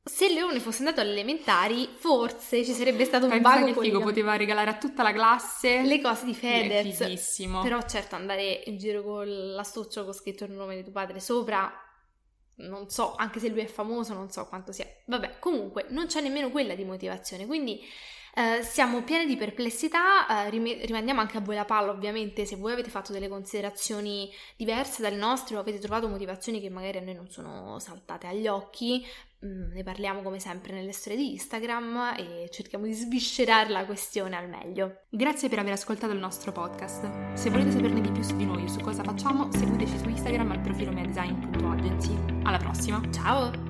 se 0.03 0.29
Leone 0.29 0.59
fosse 0.59 0.79
andato 0.79 1.01
alle 1.01 1.12
elementari, 1.12 1.89
forse 1.98 2.65
ci 2.65 2.71
sarebbe 2.71 3.05
stato 3.05 3.25
un 3.25 3.31
Pensa 3.31 3.50
vago 3.50 3.65
che 3.65 3.79
figo, 3.79 4.00
poteva 4.00 4.36
regalare 4.36 4.71
a 4.71 4.77
tutta 4.77 5.03
la 5.03 5.13
classe 5.13 5.81
le 5.81 6.01
cose 6.01 6.25
di 6.25 6.33
Fedez. 6.33 7.00
È 7.00 7.05
fighissimo. 7.05 7.62
Però 7.62 7.79
certo 7.83 8.15
andare 8.15 8.63
in 8.65 8.77
giro 8.77 9.03
con 9.03 9.27
l'astuccio 9.27 10.03
con 10.03 10.13
scritto 10.13 10.45
il 10.45 10.51
nome 10.51 10.75
di 10.75 10.83
tuo 10.83 10.91
padre 10.91 11.19
sopra, 11.19 11.71
non 12.55 12.89
so, 12.89 13.15
anche 13.15 13.39
se 13.39 13.50
lui 13.50 13.62
è 13.62 13.67
famoso, 13.67 14.13
non 14.13 14.31
so 14.31 14.48
quanto 14.48 14.71
sia. 14.71 14.88
Vabbè, 15.05 15.38
comunque 15.39 15.86
non 15.89 16.07
c'è 16.07 16.21
nemmeno 16.21 16.50
quella 16.50 16.74
di 16.74 16.83
motivazione, 16.83 17.45
quindi 17.45 17.81
eh, 18.39 18.63
siamo 18.63 19.03
pieni 19.03 19.25
di 19.25 19.36
perplessità, 19.36 20.46
eh, 20.46 20.50
rimandiamo 20.50 21.19
anche 21.19 21.38
a 21.38 21.41
voi 21.41 21.55
la 21.55 21.65
palla 21.65 21.91
ovviamente 21.91 22.46
se 22.46 22.55
voi 22.55 22.72
avete 22.72 22.89
fatto 22.89 23.12
delle 23.12 23.27
considerazioni 23.27 24.31
diverse 24.55 25.01
dalle 25.01 25.17
nostre 25.17 25.58
o 25.58 25.60
avete 25.60 25.79
trovato 25.79 26.08
motivazioni 26.08 26.62
che 26.62 26.69
magari 26.69 27.00
a 27.00 27.01
noi 27.01 27.15
non 27.15 27.29
sono 27.29 27.77
saltate 27.79 28.27
agli 28.27 28.48
occhi, 28.48 29.05
mm, 29.46 29.74
ne 29.74 29.84
parliamo 29.84 30.22
come 30.22 30.39
sempre 30.39 30.72
nelle 30.72 30.93
storie 30.93 31.17
di 31.17 31.31
Instagram 31.31 32.15
e 32.17 32.50
cerchiamo 32.50 32.86
di 32.86 32.93
sviscerare 32.93 33.69
la 33.72 33.86
questione 33.86 34.38
al 34.38 34.48
meglio. 34.48 35.01
Grazie 35.10 35.50
per 35.50 35.60
aver 35.60 35.74
ascoltato 35.74 36.13
il 36.13 36.19
nostro 36.19 36.53
podcast. 36.53 37.34
Se 37.34 37.50
volete 37.50 37.72
saperne 37.72 38.00
di 38.00 38.12
più 38.12 38.24
su 38.24 38.38
di 38.38 38.46
noi 38.46 38.63
o 38.63 38.67
su 38.69 38.79
cosa 38.79 39.03
facciamo, 39.03 39.51
seguiteci 39.51 39.98
su 39.98 40.08
Instagram 40.08 40.51
al 40.51 40.62
profilo 40.62 40.93
medesign.agency. 40.93 42.15
Alla 42.43 42.58
prossima! 42.58 43.01
Ciao! 43.12 43.68